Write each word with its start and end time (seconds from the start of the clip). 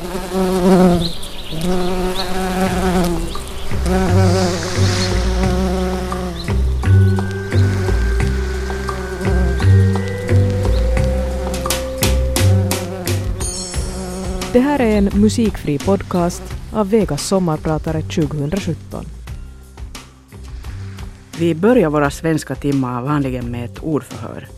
Det 0.00 0.06
här 14.60 14.80
är 14.80 14.98
en 14.98 15.10
musikfri 15.14 15.78
podcast 15.78 16.42
av 16.74 16.90
Vegas 16.90 17.22
sommarpratare 17.22 18.02
2017. 18.02 19.04
Vi 21.38 21.54
börjar 21.54 21.90
våra 21.90 22.10
svenska 22.10 22.54
timmar 22.54 23.02
vanligen 23.02 23.50
med 23.50 23.64
ett 23.64 23.78
ordförhör. 23.78 24.48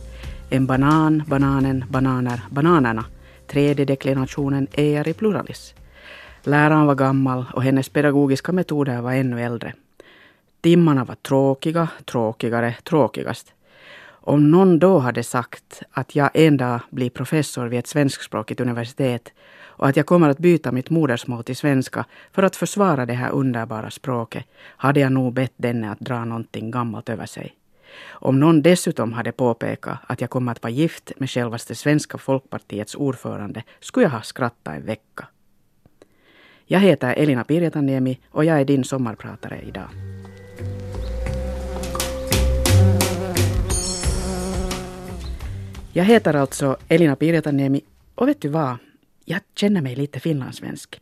En 0.50 0.66
banan, 0.66 1.22
bananen, 1.26 1.84
bananer, 1.90 2.40
bananerna. 2.50 3.04
Tredje 3.52 3.84
deklinationen 3.84 4.66
är 4.72 5.08
i 5.08 5.14
pluralis. 5.14 5.74
Läraren 6.42 6.86
var 6.86 6.94
gammal 6.94 7.44
och 7.54 7.62
hennes 7.62 7.88
pedagogiska 7.88 8.52
metoder 8.52 9.00
var 9.00 9.12
ännu 9.12 9.42
äldre. 9.42 9.74
Timmarna 10.60 11.04
var 11.04 11.14
tråkiga, 11.14 11.88
tråkigare, 12.04 12.74
tråkigast. 12.84 13.54
Om 14.04 14.50
någon 14.50 14.78
då 14.78 14.98
hade 14.98 15.22
sagt 15.22 15.82
att 15.90 16.16
jag 16.16 16.30
en 16.34 16.56
dag 16.56 16.80
blir 16.90 17.10
professor 17.10 17.66
vid 17.66 17.78
ett 17.78 17.86
svenskspråkigt 17.86 18.60
universitet 18.60 19.32
och 19.60 19.88
att 19.88 19.96
jag 19.96 20.06
kommer 20.06 20.28
att 20.28 20.38
byta 20.38 20.72
mitt 20.72 20.90
modersmål 20.90 21.44
till 21.44 21.56
svenska 21.56 22.04
för 22.32 22.42
att 22.42 22.56
försvara 22.56 23.06
det 23.06 23.14
här 23.14 23.30
underbara 23.30 23.90
språket 23.90 24.44
hade 24.60 25.00
jag 25.00 25.12
nog 25.12 25.32
bett 25.32 25.54
denne 25.56 25.90
att 25.90 26.00
dra 26.00 26.24
någonting 26.24 26.70
gammalt 26.70 27.08
över 27.08 27.26
sig. 27.26 27.56
Om 28.10 28.40
någon 28.40 28.62
dessutom 28.62 29.12
hade 29.12 29.32
påpekat 29.32 29.98
att 30.06 30.20
jag 30.20 30.30
kommer 30.30 30.52
att 30.52 30.62
vara 30.62 30.70
gift 30.70 31.12
med 31.16 31.30
självaste 31.30 31.74
Svenska 31.74 32.18
folkpartiets 32.18 32.94
ordförande 32.94 33.62
skulle 33.80 34.06
jag 34.06 34.10
ha 34.10 34.22
skrattat 34.22 34.74
en 34.76 34.86
vecka. 34.86 35.26
Jag 36.66 36.80
heter 36.80 37.14
Elina 37.14 37.44
Pirjataniemi 37.44 38.18
och 38.30 38.44
jag 38.44 38.60
är 38.60 38.64
din 38.64 38.84
sommarpratare 38.84 39.60
idag. 39.62 39.88
Jag 45.92 46.04
heter 46.04 46.34
alltså 46.34 46.76
Elina 46.88 47.16
Pirjataniemi 47.16 47.80
och 48.14 48.28
vet 48.28 48.40
du 48.40 48.48
vad? 48.48 48.76
Jag 49.24 49.40
känner 49.54 49.80
mig 49.80 49.96
lite 49.96 50.20
finlandssvensk. 50.20 51.00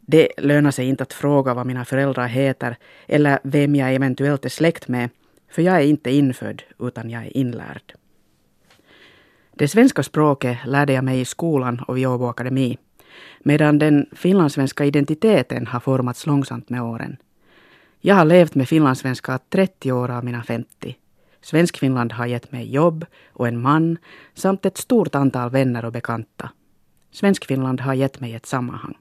Det 0.00 0.28
lönar 0.38 0.70
sig 0.70 0.88
inte 0.88 1.02
att 1.02 1.12
fråga 1.12 1.54
vad 1.54 1.66
mina 1.66 1.84
föräldrar 1.84 2.26
heter 2.26 2.76
eller 3.06 3.38
vem 3.42 3.74
jag 3.74 3.94
eventuellt 3.94 4.44
är 4.44 4.48
släkt 4.48 4.88
med, 4.88 5.10
för 5.48 5.62
jag 5.62 5.76
är 5.76 5.86
inte 5.86 6.10
infödd 6.10 6.62
utan 6.78 7.10
jag 7.10 7.26
är 7.26 7.36
inlärd. 7.36 7.94
Det 9.54 9.68
svenska 9.68 10.02
språket 10.02 10.58
lärde 10.66 10.92
jag 10.92 11.04
mig 11.04 11.20
i 11.20 11.24
skolan 11.24 11.80
och 11.88 11.96
vid 11.96 12.06
Åbo 12.06 12.26
Akademi, 12.26 12.78
medan 13.40 13.78
den 13.78 14.06
finlandssvenska 14.12 14.84
identiteten 14.84 15.66
har 15.66 15.80
formats 15.80 16.26
långsamt 16.26 16.70
med 16.70 16.82
åren. 16.82 17.16
Jag 18.00 18.14
har 18.14 18.24
levt 18.24 18.54
med 18.54 18.68
finlandssvenska 18.68 19.38
30 19.48 19.92
år 19.92 20.10
av 20.10 20.24
mina 20.24 20.42
50. 20.42 20.96
Svenskfinland 21.40 22.12
har 22.12 22.26
gett 22.26 22.52
mig 22.52 22.74
jobb 22.74 23.06
och 23.32 23.48
en 23.48 23.60
man 23.60 23.98
samt 24.34 24.66
ett 24.66 24.76
stort 24.78 25.14
antal 25.14 25.50
vänner 25.50 25.84
och 25.84 25.92
bekanta. 25.92 26.50
Svenskfinland 27.10 27.80
har 27.80 27.94
gett 27.94 28.20
mig 28.20 28.34
ett 28.34 28.46
sammanhang. 28.46 28.94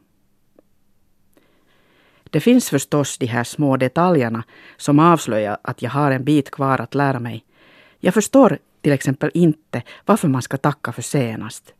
Det 2.36 2.41
finns 2.41 2.69
förstås 2.69 3.17
de 3.17 3.25
här 3.25 3.44
små 3.44 3.78
detaljerna 3.78 4.44
som 4.78 5.00
avslöjar 5.00 5.58
att 5.61 5.81
jag 5.81 5.89
har 5.89 6.11
en 6.11 6.23
bit 6.23 6.52
kvar 6.52 6.81
att 6.81 6.95
lära 6.95 7.19
mig. 7.19 7.45
Jag 8.00 8.14
förstår 8.14 8.58
till 8.81 8.92
exempel 8.92 9.31
inte 9.33 9.81
varför 10.05 10.27
man 10.27 10.42
ska 10.42 10.58
tacka 10.58 10.92
för 10.92 11.02
senast. 11.02 11.73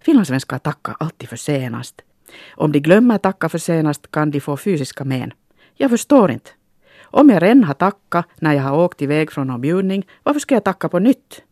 Finlandssvenskar 0.00 0.58
tackar 0.58 0.96
alltid 1.00 1.28
för 1.28 1.36
senast. 1.36 2.02
Om 2.50 2.72
de 2.72 2.80
glömmer 2.80 3.18
tacka 3.18 3.48
för 3.48 3.58
senast 3.58 4.10
kan 4.10 4.30
de 4.30 4.40
få 4.40 4.56
fysiska 4.56 5.04
men. 5.04 5.32
Jag 5.74 5.90
förstår 5.90 6.30
inte. 6.30 6.50
Om 7.02 7.30
jag 7.30 7.42
redan 7.42 7.64
har 7.64 7.74
tackat 7.74 8.26
när 8.36 8.52
jag 8.52 8.62
har 8.62 8.84
åkt 8.84 9.02
iväg 9.02 9.32
från 9.32 9.46
någon 9.46 9.60
bjudning, 9.60 10.06
varför 10.22 10.40
ska 10.40 10.54
jag 10.54 10.64
tacka 10.64 10.88
på 10.88 10.98
nytt? 10.98 11.42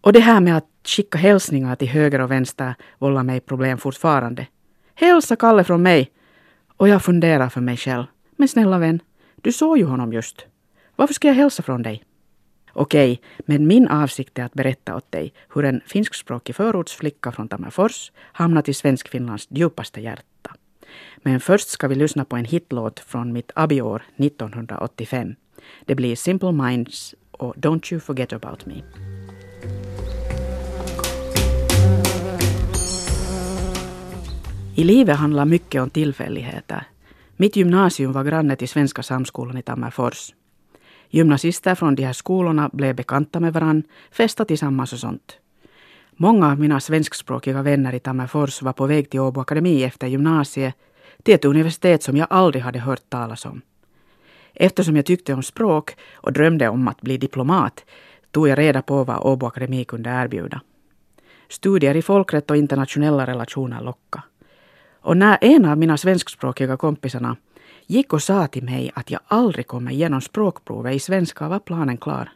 Och 0.00 0.12
det 0.12 0.20
här 0.20 0.40
med 0.40 0.56
att 0.56 0.68
skicka 0.84 1.18
hälsningar 1.18 1.76
till 1.76 1.88
höger 1.88 2.20
och 2.20 2.30
vänster 2.30 2.74
vållar 2.98 3.22
mig 3.22 3.40
problem 3.40 3.78
fortfarande. 3.78 4.46
Hälsa 4.94 5.36
Kalle 5.36 5.64
från 5.64 5.82
mig! 5.82 6.12
Och 6.76 6.88
jag 6.88 7.04
funderar 7.04 7.48
för 7.48 7.60
mig 7.60 7.76
själv. 7.76 8.04
Men 8.36 8.48
snälla 8.48 8.78
vän, 8.78 9.00
du 9.36 9.52
såg 9.52 9.78
ju 9.78 9.84
honom 9.84 10.12
just. 10.12 10.46
Varför 10.96 11.14
ska 11.14 11.28
jag 11.28 11.34
hälsa 11.34 11.62
från 11.62 11.82
dig? 11.82 12.04
Okej, 12.72 13.20
men 13.38 13.66
min 13.66 13.88
avsikt 13.88 14.38
är 14.38 14.44
att 14.44 14.54
berätta 14.54 14.96
åt 14.96 15.12
dig 15.12 15.32
hur 15.54 15.64
en 15.64 15.80
finskspråkig 15.86 16.56
förortsflicka 16.56 17.32
från 17.32 17.48
Tammerfors 17.48 18.12
hamnat 18.32 18.68
i 18.68 18.74
Svenskfinlands 18.74 19.46
djupaste 19.50 20.00
hjärta. 20.00 20.54
Men 21.16 21.40
först 21.40 21.68
ska 21.68 21.88
vi 21.88 21.94
lyssna 21.94 22.24
på 22.24 22.36
en 22.36 22.44
hitlåt 22.44 23.00
från 23.00 23.32
mitt 23.32 23.50
abiår 23.54 24.02
1985. 24.16 25.34
Det 25.84 25.94
blir 25.94 26.16
Simple 26.16 26.52
Minds 26.52 27.14
och 27.30 27.54
Don't 27.56 27.92
You 27.92 28.00
Forget 28.00 28.32
About 28.32 28.66
Me. 28.66 28.82
I 34.78 34.84
livet 34.84 35.16
handlar 35.16 35.44
mycket 35.44 35.82
om 35.82 35.90
tillfälligheter. 35.90 36.84
Mitt 37.36 37.56
gymnasium 37.56 38.12
var 38.12 38.24
granne 38.24 38.56
till 38.56 38.68
Svenska 38.68 39.02
Samskolan 39.02 39.58
i 39.58 39.62
Tammerfors. 39.62 40.34
Gymnasister 41.08 41.74
från 41.74 41.94
de 41.94 42.04
här 42.04 42.12
skolorna 42.12 42.70
blev 42.72 42.96
bekanta 42.96 43.40
med 43.40 43.52
varann, 43.52 43.82
festade 44.10 44.48
tillsammans 44.48 44.92
och 44.92 44.98
sånt. 44.98 45.38
Många 46.10 46.50
av 46.50 46.60
mina 46.60 46.80
svenskspråkiga 46.80 47.62
vänner 47.62 47.94
i 47.94 47.98
Tammerfors 47.98 48.62
var 48.62 48.72
på 48.72 48.86
väg 48.86 49.10
till 49.10 49.20
Åbo 49.20 49.40
Akademi 49.40 49.84
efter 49.84 50.06
gymnasiet, 50.06 50.74
till 51.22 51.34
ett 51.34 51.44
universitet 51.44 52.02
som 52.02 52.16
jag 52.16 52.26
aldrig 52.30 52.62
hade 52.62 52.78
hört 52.78 53.10
talas 53.10 53.44
om. 53.44 53.62
Eftersom 54.54 54.96
jag 54.96 55.06
tyckte 55.06 55.34
om 55.34 55.42
språk 55.42 55.96
och 56.14 56.32
drömde 56.32 56.68
om 56.68 56.88
att 56.88 57.00
bli 57.00 57.18
diplomat 57.18 57.84
tog 58.30 58.48
jag 58.48 58.58
reda 58.58 58.82
på 58.82 59.04
vad 59.04 59.20
Åbo 59.20 59.46
Akademi 59.46 59.84
kunde 59.84 60.10
erbjuda. 60.10 60.60
Studier 61.48 61.96
i 61.96 62.02
folkrätt 62.02 62.50
och 62.50 62.56
internationella 62.56 63.26
relationer 63.26 63.82
lockade. 63.82 64.24
Och 65.06 65.16
när 65.16 65.38
en 65.40 65.64
av 65.64 65.78
mina 65.78 65.96
svenskspråkiga 65.96 66.76
kompisarna 66.76 67.36
gick 67.86 68.12
och 68.12 68.22
sa 68.22 68.46
till 68.46 68.64
mig 68.64 68.90
att 68.94 69.10
jag 69.10 69.20
aldrig 69.26 69.66
kommer 69.66 69.90
igenom 69.90 70.20
språkprovet 70.20 70.94
i 70.94 70.98
svenska 70.98 71.48
var 71.48 71.58
planen 71.58 71.96
klar. 71.96 72.32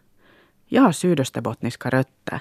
Jag 0.67 0.83
har 0.83 0.93
sydösterbottniska 0.93 1.91
rötter. 1.91 2.41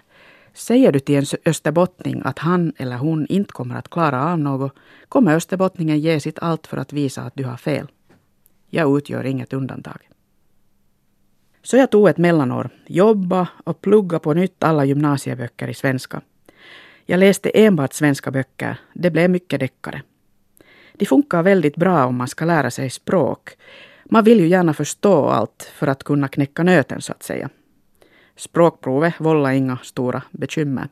Säger 0.54 0.92
du 0.92 1.00
till 1.00 1.16
en 1.16 1.26
österbottning 1.46 2.22
att 2.26 2.40
han 2.40 2.74
eller 2.78 2.98
hon 2.98 3.28
inte 3.28 3.52
kommer 3.52 3.76
att 3.76 3.90
klara 3.90 4.32
av 4.32 4.40
något 4.40 4.76
kommer 5.10 5.36
österbottningen 5.36 6.00
ge 6.00 6.20
sitt 6.20 6.40
allt 6.40 6.68
för 6.68 6.78
att 6.78 6.94
visa 6.94 7.22
att 7.22 7.36
du 7.36 7.44
har 7.44 7.58
fel. 7.58 7.88
Jag 8.70 8.98
utgör 8.98 9.24
inget 9.24 9.54
undantag. 9.54 10.10
Så 11.64 11.78
jag 11.78 11.92
tog 11.92 12.10
ett 12.10 12.18
mellanår, 12.18 12.70
jobba 12.88 13.48
och 13.64 13.82
plugga 13.82 14.20
på 14.20 14.34
nytt 14.34 14.64
alla 14.64 14.86
gymnasieböcker 14.86 15.68
i 15.68 15.74
svenska. 15.74 16.22
Jag 17.06 17.20
läste 17.20 17.50
enbart 17.50 17.94
svenska 17.94 18.32
böcker. 18.32 18.80
Det 18.94 19.12
blev 19.12 19.30
mycket 19.30 19.60
deckare. 19.60 20.02
De 21.00 21.06
funkar 21.06 21.44
väldigt 21.44 21.76
bra 21.76 22.06
om 22.06 22.16
man 22.16 22.28
ska 22.28 22.46
lära 22.46 22.72
sig 22.72 22.90
språk. 22.90 23.50
Man 24.06 24.24
vill 24.24 24.40
ju 24.40 24.48
gärna 24.48 24.74
förstå 24.74 25.26
allt 25.26 25.72
för 25.76 25.88
att 25.88 26.04
kunna 26.04 26.28
knäcka 26.28 26.64
nöten 26.64 27.02
så 27.02 27.12
att 27.12 27.24
säga. 27.24 27.50
Språkprovet 28.36 29.14
vållade 29.18 29.56
inga 29.56 29.78
stora 29.84 30.22
bekymmer. 30.32 30.88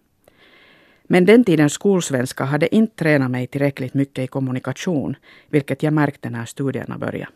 Men 1.03 1.25
den 1.25 1.43
tidens 1.43 1.73
skolsvenska 1.73 2.43
hade 2.43 2.75
inte 2.75 2.95
tränat 2.95 3.31
mig 3.31 3.47
tillräckligt 3.47 3.93
mycket 3.93 4.23
i 4.23 4.27
kommunikation, 4.27 5.15
vilket 5.49 5.83
jag 5.83 5.93
märkte 5.93 6.29
när 6.29 6.45
studierna 6.45 6.97
började. 6.97 7.31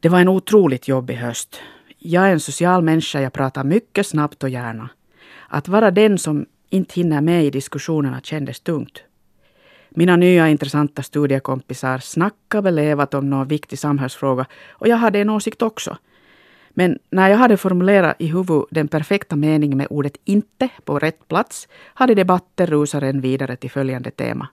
Det 0.00 0.08
var 0.08 0.20
en 0.20 0.28
otroligt 0.28 0.88
jobbig 0.88 1.14
höst. 1.14 1.60
Jag 1.98 2.28
är 2.28 2.32
en 2.32 2.40
social 2.40 2.82
människa, 2.82 3.20
jag 3.20 3.32
pratar 3.32 3.64
mycket 3.64 4.06
snabbt 4.06 4.42
och 4.42 4.50
gärna. 4.50 4.90
Att 5.48 5.68
vara 5.68 5.90
den 5.90 6.18
som 6.18 6.46
inte 6.68 6.94
hinner 6.94 7.20
med 7.20 7.44
i 7.44 7.50
diskussionerna 7.50 8.20
kändes 8.20 8.60
tungt. 8.60 9.04
Mina 9.90 10.16
nya 10.16 10.48
intressanta 10.48 11.02
studiekompisar 11.02 11.98
snackade 11.98 12.62
väl 12.62 12.74
levat 12.74 13.14
om 13.14 13.30
någon 13.30 13.48
viktig 13.48 13.78
samhällsfråga 13.78 14.46
och 14.70 14.88
jag 14.88 14.96
hade 14.96 15.18
en 15.18 15.30
åsikt 15.30 15.62
också. 15.62 15.96
Men 16.70 16.98
när 17.10 17.28
jag 17.28 17.38
hade 17.38 17.56
formulerat 17.56 18.16
i 18.18 18.26
huvudet 18.26 18.68
den 18.70 18.88
perfekta 18.88 19.36
meningen 19.36 19.78
med 19.78 19.86
ordet 19.90 20.16
inte 20.24 20.68
på 20.84 20.98
rätt 20.98 21.28
plats 21.28 21.68
hade 21.94 22.14
debatten 22.14 22.66
rusat 22.66 23.02
vidare 23.02 23.56
till 23.56 23.70
följande 23.70 24.10
tema. 24.10 24.48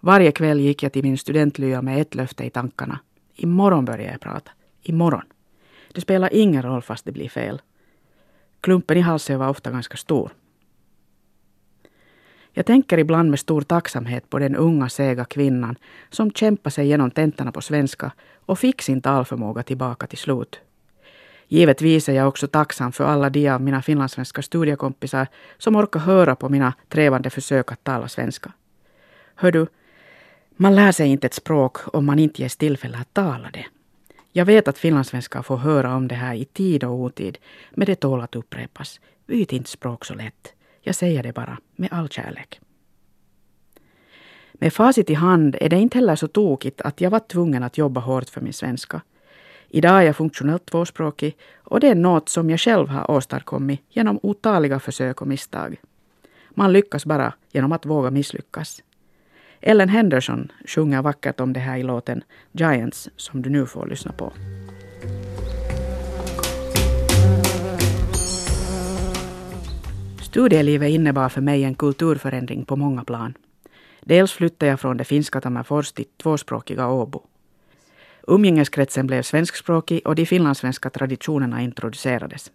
Varje 0.00 0.32
kväll 0.32 0.60
gick 0.60 0.82
jag 0.82 0.92
till 0.92 1.02
min 1.02 1.18
studentlya 1.18 1.82
med 1.82 2.00
ett 2.00 2.14
löfte 2.14 2.44
i 2.44 2.50
tankarna. 2.50 2.98
Imorgon 3.34 3.84
börjar 3.84 4.10
jag 4.10 4.20
prata. 4.20 4.50
Imorgon. 4.82 5.24
Det 5.94 6.00
spelar 6.00 6.34
ingen 6.34 6.62
roll 6.62 6.82
fast 6.82 7.04
det 7.04 7.12
blir 7.12 7.28
fel. 7.28 7.62
Klumpen 8.60 8.96
i 8.96 9.00
halsen 9.00 9.38
var 9.38 9.48
ofta 9.48 9.70
ganska 9.70 9.96
stor. 9.96 10.32
Jag 12.52 12.66
tänker 12.66 12.98
ibland 12.98 13.30
med 13.30 13.40
stor 13.40 13.62
tacksamhet 13.62 14.30
på 14.30 14.38
den 14.38 14.56
unga 14.56 14.88
sega 14.88 15.24
kvinnan 15.24 15.76
som 16.10 16.30
kämpade 16.30 16.72
sig 16.72 16.86
genom 16.86 17.10
tentorna 17.10 17.52
på 17.52 17.60
svenska 17.60 18.12
och 18.46 18.58
fick 18.58 18.82
sin 18.82 19.00
talförmåga 19.00 19.62
tillbaka 19.62 20.06
till 20.06 20.18
slut. 20.18 20.60
Givetvis 21.48 22.08
är 22.08 22.12
jag 22.12 22.28
också 22.28 22.46
tacksam 22.46 22.92
för 22.92 23.04
alla 23.04 23.30
de 23.30 23.48
av 23.48 23.60
mina 23.60 23.82
finlandssvenska 23.82 24.42
studiekompisar 24.42 25.26
som 25.58 25.76
orkar 25.76 26.00
höra 26.00 26.36
på 26.36 26.48
mina 26.48 26.74
trevande 26.88 27.30
försök 27.30 27.72
att 27.72 27.84
tala 27.84 28.08
svenska. 28.08 28.52
Hör 29.34 29.52
du, 29.52 29.66
man 30.56 30.74
lär 30.74 30.92
sig 30.92 31.08
inte 31.08 31.26
ett 31.26 31.34
språk 31.34 31.94
om 31.94 32.06
man 32.06 32.18
inte 32.18 32.42
ges 32.42 32.56
tillfälle 32.56 32.98
att 32.98 33.14
tala 33.14 33.50
det. 33.52 33.66
Jag 34.32 34.44
vet 34.44 34.68
att 34.68 34.78
finlandssvenskar 34.78 35.42
får 35.42 35.56
höra 35.56 35.96
om 35.96 36.08
det 36.08 36.14
här 36.14 36.34
i 36.34 36.44
tid 36.44 36.84
och 36.84 36.94
otid, 36.94 37.38
men 37.70 37.86
det 37.86 37.94
tål 37.94 38.20
att 38.20 38.36
upprepas. 38.36 39.00
Byt 39.26 39.52
inte 39.52 39.70
språk 39.70 40.04
så 40.04 40.14
lätt. 40.14 40.54
Jag 40.84 40.94
säger 40.94 41.22
det 41.22 41.32
bara, 41.32 41.58
med 41.76 41.88
all 41.92 42.08
kärlek. 42.08 42.60
Med 44.52 44.72
facit 44.72 45.10
i 45.10 45.14
hand 45.14 45.56
är 45.60 45.68
det 45.68 45.78
inte 45.78 45.98
heller 45.98 46.16
så 46.16 46.28
tokigt 46.28 46.80
att 46.80 47.00
jag 47.00 47.10
var 47.10 47.18
tvungen 47.18 47.62
att 47.62 47.78
jobba 47.78 48.00
hårt 48.00 48.28
för 48.28 48.40
min 48.40 48.52
svenska. 48.52 49.00
Idag 49.68 49.98
är 49.98 50.02
jag 50.02 50.16
funktionellt 50.16 50.66
tvåspråkig 50.66 51.36
och 51.56 51.80
det 51.80 51.88
är 51.88 51.94
något 51.94 52.28
som 52.28 52.50
jag 52.50 52.60
själv 52.60 52.88
har 52.88 53.10
åstadkommit 53.10 53.80
genom 53.88 54.20
otaliga 54.22 54.80
försök 54.80 55.20
och 55.20 55.28
misstag. 55.28 55.80
Man 56.50 56.72
lyckas 56.72 57.06
bara 57.06 57.34
genom 57.52 57.72
att 57.72 57.86
våga 57.86 58.10
misslyckas. 58.10 58.82
Ellen 59.60 59.88
Henderson 59.88 60.52
sjunger 60.66 61.02
vackert 61.02 61.40
om 61.40 61.52
det 61.52 61.60
här 61.60 61.76
i 61.76 61.82
låten 61.82 62.22
Giants 62.52 63.08
som 63.16 63.42
du 63.42 63.50
nu 63.50 63.66
får 63.66 63.86
lyssna 63.86 64.12
på. 64.12 64.32
Studielivet 70.32 70.90
innebar 70.90 71.28
för 71.28 71.40
mig 71.40 71.64
en 71.64 71.74
kulturförändring 71.74 72.64
på 72.64 72.76
många 72.76 73.04
plan. 73.04 73.34
Dels 74.00 74.32
flyttade 74.32 74.70
jag 74.70 74.80
från 74.80 74.96
det 74.96 75.04
finska 75.04 75.40
Tammerfors 75.40 75.92
till 75.92 76.04
tvåspråkiga 76.22 76.88
Åbo. 76.88 77.22
Umgängeskretsen 78.26 79.06
blev 79.06 79.22
svenskspråkig 79.22 80.06
och 80.06 80.14
de 80.14 80.26
finlandssvenska 80.26 80.90
traditionerna 80.90 81.62
introducerades. 81.62 82.52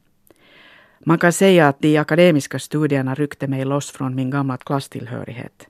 Man 0.99 1.19
kan 1.19 1.33
säga 1.33 1.67
att 1.67 1.79
de 1.79 1.97
akademiska 1.97 2.59
studierna 2.59 3.15
ryckte 3.15 3.47
mig 3.47 3.65
loss 3.65 3.91
från 3.91 4.15
min 4.15 4.29
gamla 4.29 4.57
klasstillhörighet. 4.57 5.67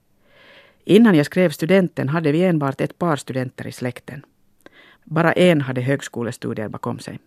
Innan 0.83 1.15
jag 1.15 1.25
skrev 1.25 1.49
studenten 1.49 2.09
hade 2.09 2.31
vi 2.31 2.43
enbart 2.43 2.81
ett 2.81 2.97
par 2.97 3.15
studenter 3.15 3.67
i 3.67 3.71
släkten. 3.71 4.25
Bara 5.03 5.33
en 5.33 5.61
hade 5.61 5.81
högskolestudier 5.81 6.69
bakom 6.69 6.99
sig. 6.99 7.19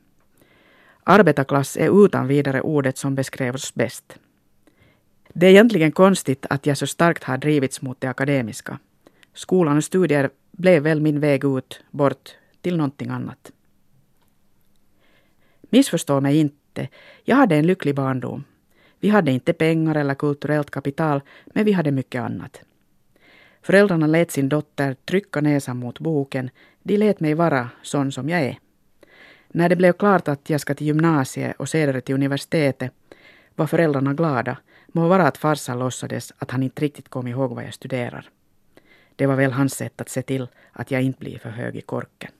Arbetarklass 1.05 1.77
är 1.77 2.05
utan 2.05 2.27
vidare 2.27 2.61
ordet 2.61 2.99
som 2.99 3.15
beskrevs 3.15 3.75
bäst. 3.75 4.19
Det 5.33 5.47
är 5.47 5.51
egentligen 5.51 5.93
konstigt 5.93 6.47
att 6.51 6.67
jag 6.67 6.77
så 6.77 6.87
starkt 6.87 7.25
har 7.25 7.39
drivits 7.39 7.83
mot 7.83 8.01
det 8.01 8.09
akademiska. 8.09 8.79
Skolan 9.35 9.77
och 9.77 9.85
studier 9.85 10.31
blev 10.53 10.83
väl 10.83 11.01
min 11.01 11.21
väg 11.21 11.45
ut, 11.45 11.81
bort 11.91 12.31
till 12.61 12.77
någonting 12.77 13.11
annat. 13.11 13.53
Missförstå 15.61 16.21
mig 16.21 16.37
inte, 16.37 16.89
jag 17.25 17.37
hade 17.37 17.57
en 17.57 17.67
lycklig 17.67 17.95
barndom. 17.95 18.45
Vi 19.01 19.09
hade 19.09 19.31
inte 19.31 19.53
pengar 19.53 19.95
eller 19.95 20.15
kulturellt 20.15 20.71
kapital, 20.71 21.21
men 21.47 21.65
vi 21.65 21.73
hade 21.73 21.91
mycket 21.91 22.23
annat. 22.23 22.61
Föräldrarna 23.63 24.07
lät 24.07 24.31
sin 24.31 24.49
dotter 24.49 24.95
trycka 24.95 25.41
näsan 25.41 25.77
mot 25.77 25.99
boken. 25.99 26.51
De 26.83 26.97
lät 26.97 27.21
mig 27.21 27.35
vara 27.35 27.69
sån 27.83 28.13
som 28.13 28.29
jag 28.29 28.41
är. 28.41 28.59
När 29.49 29.69
det 29.69 29.77
blev 29.77 29.93
klart 29.93 30.29
att 30.29 30.51
jag 30.51 30.61
ska 30.61 30.75
till 30.75 30.87
gymnasiet 30.87 31.57
och 31.57 31.69
senare 31.69 32.01
till 32.01 32.15
universitetet 32.15 32.93
var 33.55 33.67
föräldrarna 33.67 34.15
glada, 34.15 34.57
må 34.93 35.09
vara 35.09 35.27
att 35.27 35.39
farsan 35.39 35.79
låtsades 35.79 36.33
att 36.39 36.51
han 36.51 36.63
inte 36.63 36.83
riktigt 36.83 37.09
kom 37.09 37.27
ihåg 37.27 37.55
vad 37.55 37.65
jag 37.65 37.75
studerar. 37.75 38.29
Det 39.17 39.27
var 39.27 39.37
väl 39.37 39.53
hans 39.53 39.75
sätt 39.75 40.01
att 40.01 40.09
se 40.09 40.23
till 40.23 40.49
att 40.73 40.91
jag 40.91 41.03
inte 41.03 41.19
blir 41.19 41.39
för 41.39 41.51
hög 41.51 41.77
i 41.77 41.81
korken. 41.81 42.31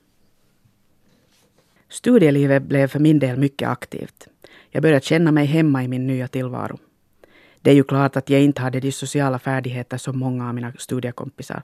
Studielivet 1.89 2.63
blev 2.63 2.89
för 2.89 2.99
min 2.99 3.19
del 3.19 3.39
mycket 3.39 3.69
aktivt. 3.69 4.29
Jag 4.71 4.83
började 4.83 5.05
känna 5.05 5.33
mig 5.33 5.47
hemma 5.47 5.85
i 5.85 5.89
min 5.89 6.07
nya 6.07 6.29
tillvaro. 6.29 6.79
Det 7.61 7.71
är 7.71 7.75
ju 7.75 7.85
klart 7.85 8.17
att 8.17 8.31
jag 8.31 8.43
inte 8.43 8.63
hade 8.63 8.81
de 8.81 8.93
sociala 8.93 9.39
färdigheter 9.39 9.97
som 9.97 10.19
många 10.19 10.49
av 10.49 10.55
mina 10.55 10.73
studiekompisar. 10.79 11.63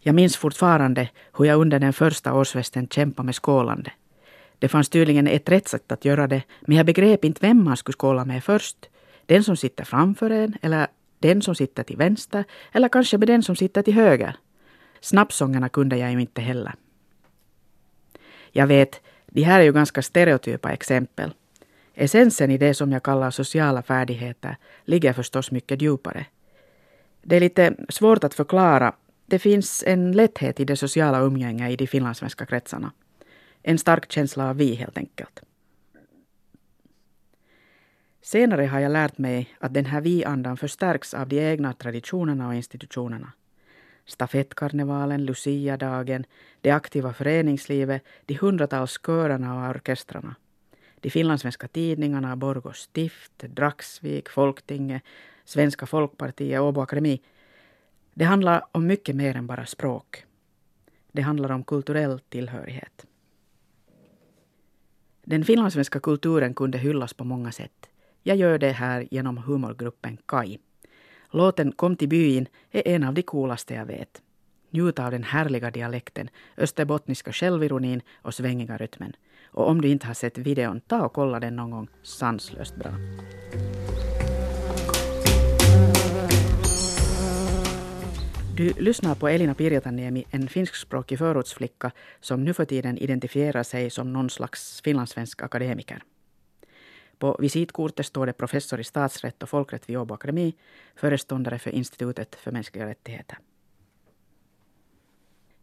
Jag 0.00 0.14
minns 0.14 0.36
fortfarande 0.36 1.08
hur 1.32 1.44
jag 1.44 1.60
under 1.60 1.78
den 1.78 1.92
första 1.92 2.34
årsfesten 2.34 2.88
kämpade 2.88 3.26
med 3.26 3.34
skålande. 3.34 3.92
Det 4.58 4.68
fanns 4.68 4.88
tydligen 4.88 5.26
ett 5.26 5.48
rätt 5.48 5.68
sätt 5.68 5.92
att 5.92 6.04
göra 6.04 6.26
det, 6.26 6.42
men 6.60 6.76
jag 6.76 6.86
begrep 6.86 7.24
inte 7.24 7.46
vem 7.46 7.64
man 7.64 7.76
skulle 7.76 7.96
skåla 7.96 8.24
med 8.24 8.44
först. 8.44 8.88
Den 9.26 9.44
som 9.44 9.56
sitter 9.56 9.84
framför 9.84 10.30
en, 10.30 10.56
eller 10.62 10.86
den 11.18 11.42
som 11.42 11.54
sitter 11.54 11.82
till 11.82 11.96
vänster, 11.96 12.44
eller 12.72 12.88
kanske 12.88 13.18
med 13.18 13.28
den 13.28 13.42
som 13.42 13.56
sitter 13.56 13.82
till 13.82 13.94
höger. 13.94 14.36
Snappsångerna 15.00 15.68
kunde 15.68 15.96
jag 15.96 16.12
ju 16.12 16.20
inte 16.20 16.40
heller. 16.40 16.74
Jag 18.50 18.66
vet, 18.66 19.00
de 19.26 19.42
här 19.42 19.60
är 19.60 19.64
ju 19.64 19.72
ganska 19.72 20.02
stereotypa 20.02 20.72
exempel. 20.72 21.34
Essensen 21.94 22.50
i 22.50 22.58
det 22.58 22.74
som 22.74 22.92
jag 22.92 23.02
kallar 23.02 23.30
sociala 23.30 23.82
färdigheter 23.82 24.56
ligger 24.84 25.12
förstås 25.12 25.50
mycket 25.50 25.82
djupare. 25.82 26.26
Det 27.22 27.36
är 27.36 27.40
lite 27.40 27.74
svårt 27.88 28.24
att 28.24 28.34
förklara. 28.34 28.94
Det 29.26 29.38
finns 29.38 29.84
en 29.86 30.12
lätthet 30.12 30.60
i 30.60 30.64
det 30.64 30.76
sociala 30.76 31.20
umgänget 31.20 31.70
i 31.70 31.76
de 31.76 31.86
finlandssvenska 31.86 32.46
kretsarna. 32.46 32.92
En 33.62 33.78
stark 33.78 34.12
känsla 34.12 34.48
av 34.48 34.56
vi 34.56 34.74
helt 34.74 34.98
enkelt. 34.98 35.40
Senare 38.22 38.64
har 38.66 38.80
jag 38.80 38.92
lärt 38.92 39.18
mig 39.18 39.54
att 39.58 39.74
den 39.74 39.84
här 39.84 40.00
vi-andan 40.00 40.56
förstärks 40.56 41.14
av 41.14 41.28
de 41.28 41.40
egna 41.40 41.72
traditionerna 41.72 42.48
och 42.48 42.54
institutionerna. 42.54 43.32
Stafettkarnevalen, 44.06 45.24
Lucia-dagen, 45.24 46.24
det 46.60 46.70
aktiva 46.70 47.12
föreningslivet, 47.12 48.02
de 48.26 48.34
hundratals 48.34 48.98
körerna 49.02 49.54
och 49.54 49.70
orkestrarna 49.70 50.34
de 51.02 51.10
finlandssvenska 51.10 51.68
tidningarna, 51.68 52.36
Borgå 52.36 52.72
stift, 52.72 53.38
Dragsvik, 53.38 54.28
Folktinget, 54.28 55.02
Svenska 55.44 55.86
folkpartiet, 55.86 56.60
Åbo 56.60 56.80
akademi. 56.80 57.20
Det 58.14 58.24
handlar 58.24 58.64
om 58.72 58.86
mycket 58.86 59.16
mer 59.16 59.36
än 59.36 59.46
bara 59.46 59.66
språk. 59.66 60.24
Det 61.12 61.22
handlar 61.22 61.52
om 61.52 61.64
kulturell 61.64 62.20
tillhörighet. 62.28 63.06
Den 65.24 65.44
finlandssvenska 65.44 66.00
kulturen 66.00 66.54
kunde 66.54 66.78
hyllas 66.78 67.14
på 67.14 67.24
många 67.24 67.52
sätt. 67.52 67.88
Jag 68.22 68.36
gör 68.36 68.58
det 68.58 68.72
här 68.72 69.08
genom 69.10 69.38
humorgruppen 69.38 70.18
Kai. 70.26 70.58
Låten 71.30 71.72
Kom 71.72 71.96
till 71.96 72.08
byn 72.08 72.48
är 72.70 72.88
en 72.88 73.04
av 73.04 73.14
de 73.14 73.22
coolaste 73.22 73.74
jag 73.74 73.86
vet. 73.86 74.22
Njut 74.70 74.98
av 74.98 75.10
den 75.10 75.22
härliga 75.22 75.70
dialekten, 75.70 76.28
österbottniska 76.56 77.32
självironin 77.32 78.02
och 78.14 78.34
svängiga 78.34 78.76
rytmen. 78.76 79.12
Och 79.46 79.68
om 79.68 79.80
du 79.80 79.88
inte 79.88 80.06
har 80.06 80.14
sett 80.14 80.38
videon, 80.38 80.80
ta 80.80 81.04
och 81.04 81.12
kolla 81.12 81.40
den 81.40 81.56
någon 81.56 81.70
gång. 81.70 81.88
Sanslöst 82.02 82.76
bra. 82.76 82.92
Du 88.56 88.72
lyssnar 88.78 89.14
på 89.14 89.28
Elina 89.28 89.54
Pirjataniemi, 89.54 90.24
en 90.30 90.48
finskspråkig 90.48 91.18
förortsflicka 91.18 91.90
som 92.20 92.44
nu 92.44 92.54
för 92.54 92.64
tiden 92.64 92.98
identifierar 92.98 93.62
sig 93.62 93.90
som 93.90 94.12
någon 94.12 94.30
slags 94.30 94.80
finlandssvensk 94.80 95.42
akademiker. 95.42 96.02
På 97.22 97.36
visitkortet 97.38 98.06
står 98.06 98.26
det 98.26 98.32
professor 98.32 98.80
i 98.80 98.84
statsrätt 98.84 99.42
och 99.42 99.48
folkrätt 99.48 99.88
vid 99.88 99.96
Åbo 99.96 100.14
Akademi, 100.14 100.54
föreståndare 100.94 101.58
för 101.58 101.70
Institutet 101.70 102.34
för 102.34 102.52
mänskliga 102.52 102.86
rättigheter. 102.86 103.38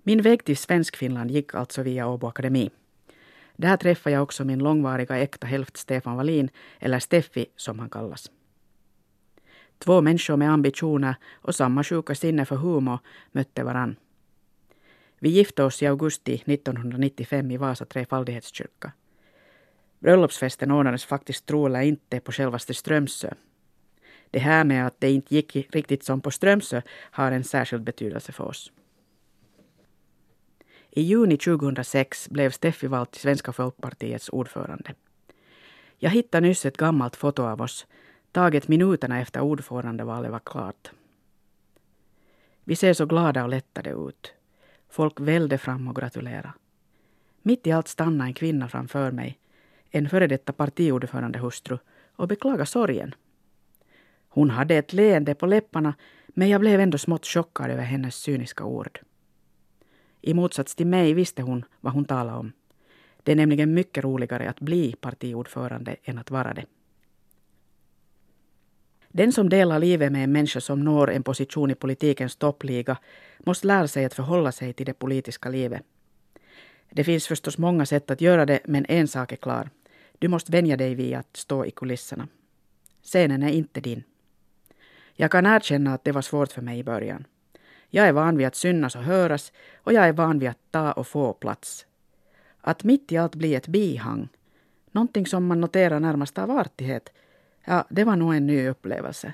Min 0.04 0.22
väg 0.22 0.44
till 0.44 0.58
Svenskfinland 0.58 1.32
gick 1.32 1.56
alltså 1.56 1.84
via 1.84 2.08
Åbo 2.08 2.28
Akademi. 2.28 2.70
Där 3.56 3.78
träffade 3.78 4.14
jag 4.14 4.24
också 4.24 4.46
min 4.46 4.60
långvariga 4.60 5.18
äkta 5.18 5.48
hälft 5.48 5.78
Stefan 5.78 6.16
Wallin, 6.16 6.50
eller 6.80 7.00
Steffi 7.00 7.46
som 7.56 7.80
han 7.80 7.90
kallas. 7.90 8.32
Två 9.78 10.02
människor 10.02 10.38
med 10.38 10.52
ambitioner 10.52 11.16
och 11.34 11.56
samma 11.56 11.84
sjuka 11.84 12.16
sinne 12.16 12.46
för 12.46 12.56
humor 12.56 13.00
mötte 13.32 13.64
varann. 13.64 13.96
Vi 15.20 15.30
gifte 15.30 15.64
oss 15.64 15.84
i 15.84 15.88
augusti 15.88 16.44
1995 16.46 17.52
i 17.52 17.58
Vasa 17.58 17.86
trefaldighetskyrka. 17.86 18.92
Bröllopsfesten 20.00 20.72
ordnades 20.72 21.06
faktiskt 21.06 21.46
tro 21.46 21.66
eller 21.66 21.82
inte 21.82 22.20
på 22.20 22.32
självaste 22.32 22.74
Strömsö. 22.74 23.34
Det 24.32 24.40
här 24.40 24.64
med 24.64 24.88
att 24.88 25.00
det 25.00 25.12
inte 25.12 25.36
gick 25.36 25.56
riktigt 25.56 26.04
som 26.04 26.22
på 26.22 26.32
Strömsö 26.32 26.82
har 27.12 27.32
en 27.32 27.44
särskild 27.44 27.84
betydelse 27.84 28.32
för 28.32 28.44
oss. 28.44 28.72
I 30.92 31.02
juni 31.02 31.38
2006 31.38 32.30
blev 32.30 32.52
Steffi 32.52 32.88
vald 32.88 33.12
till 33.12 33.22
Svenska 33.22 33.54
folkpartiets 33.54 34.30
ordförande. 34.30 34.94
Jag 35.98 36.10
hittade 36.10 36.48
nyss 36.48 36.66
ett 36.66 36.78
gammalt 36.78 37.16
foto 37.16 37.44
av 37.44 37.62
oss, 37.62 37.88
taget 38.32 38.68
minuterna 38.68 39.22
efter 39.22 39.42
ordförandevalet 39.42 40.32
var 40.32 40.40
klart. 40.40 40.92
Vi 42.64 42.76
ser 42.76 42.94
så 42.94 43.06
glada 43.06 43.44
och 43.44 43.50
lättade 43.50 43.90
ut. 43.90 44.34
Folk 44.90 45.20
välde 45.20 45.58
fram 45.58 45.88
och 45.88 45.96
gratulerade. 45.96 46.54
Mitt 47.42 47.68
i 47.68 47.72
allt 47.72 47.88
stannade 47.88 48.30
en 48.30 48.34
kvinna 48.34 48.68
framför 48.68 49.12
mig, 49.12 49.40
en 49.92 50.10
före 50.10 50.28
detta 50.28 50.54
partiordförande 50.54 51.40
hustru, 51.40 51.78
och 52.16 52.28
beklaga 52.28 52.66
sorgen. 52.66 53.16
Hon 54.30 54.50
hade 54.50 54.76
ett 54.76 54.94
leende 54.94 55.36
på 55.36 55.46
läpparna, 55.46 55.94
men 56.28 56.50
jag 56.50 56.62
blev 56.62 56.80
ändå 56.80 56.98
smått 56.98 57.26
chockad 57.26 57.72
över 57.72 57.84
hennes 57.84 58.16
cyniska 58.16 58.64
ord. 58.64 59.00
I 60.22 60.34
motsats 60.34 60.76
till 60.76 60.88
mig 60.88 61.14
visste 61.14 61.42
hon 61.42 61.66
vad 61.80 61.94
hon 61.94 62.06
talade 62.06 62.38
om. 62.38 62.52
Det 63.24 63.32
är 63.32 63.36
nämligen 63.36 63.74
mycket 63.74 64.04
roligare 64.04 64.50
att 64.50 64.60
bli 64.60 64.96
partiordförande 64.96 65.96
än 66.04 66.18
att 66.18 66.32
vara 66.32 66.54
det. 66.54 66.66
Den 69.12 69.32
som 69.32 69.50
delar 69.50 69.80
livet 69.80 70.12
med 70.12 70.24
en 70.24 70.32
människa 70.32 70.62
som 70.62 70.84
når 70.84 71.12
en 71.12 71.24
position 71.24 71.72
i 71.72 71.76
politikens 71.76 72.36
toppliga 72.36 72.98
måste 73.40 73.68
lära 73.68 73.88
sig 73.88 74.06
att 74.06 74.14
förhålla 74.14 74.52
sig 74.52 74.74
till 74.74 74.86
det 74.86 74.94
politiska 74.94 75.50
livet. 75.50 75.82
Det 76.90 77.04
finns 77.04 77.28
förstås 77.28 77.58
många 77.58 77.86
sätt 77.86 78.12
att 78.12 78.22
göra 78.22 78.46
det, 78.46 78.60
men 78.66 78.86
en 78.90 79.08
sak 79.08 79.32
är 79.32 79.36
klar. 79.36 79.70
Du 80.20 80.28
måste 80.28 80.52
vänja 80.52 80.78
dig 80.78 80.96
vid 80.96 81.16
att 81.16 81.38
stå 81.38 81.66
i 81.66 81.72
kulisserna. 81.72 82.28
Scenen 83.04 83.44
är 83.44 83.50
inte 83.50 83.82
din. 83.82 84.04
Jag 85.14 85.32
kan 85.32 85.46
erkänna 85.46 85.94
att 85.94 86.04
det 86.04 86.12
var 86.12 86.22
svårt 86.22 86.52
för 86.52 86.62
mig 86.62 86.80
i 86.80 86.84
början. 86.84 87.26
Jag 87.90 88.08
är 88.08 88.12
van 88.12 88.38
vid 88.38 88.48
att 88.48 88.56
synas 88.56 88.96
och 88.96 89.04
höras 89.04 89.52
och 89.76 89.94
jag 89.94 90.08
är 90.08 90.14
van 90.14 90.40
vid 90.40 90.50
att 90.50 90.72
ta 90.72 90.92
och 90.92 91.08
få 91.08 91.34
plats. 91.34 91.86
Att 92.62 92.84
mitt 92.84 93.12
i 93.12 93.18
allt 93.18 93.36
bli 93.36 93.56
ett 93.56 93.68
bihang, 93.68 94.28
någonting 94.92 95.26
som 95.26 95.46
man 95.46 95.62
noterar 95.62 96.00
närmast 96.00 96.38
av 96.38 96.52
artighet, 96.52 97.10
ja, 97.66 97.86
det 97.90 98.04
var 98.04 98.16
nog 98.16 98.36
en 98.36 98.48
ny 98.48 98.68
upplevelse. 98.68 99.34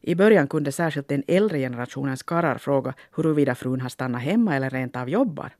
I 0.00 0.14
början 0.14 0.48
kunde 0.48 0.72
särskilt 0.72 1.08
den 1.08 1.22
äldre 1.26 1.58
generationens 1.58 2.22
karlar 2.22 2.58
fråga 2.58 2.94
huruvida 3.16 3.54
frun 3.54 3.80
har 3.80 3.88
stannat 3.88 4.22
hemma 4.22 4.56
eller 4.56 4.70
rent 4.70 4.96
av 4.96 5.08
jobbar. 5.08 5.56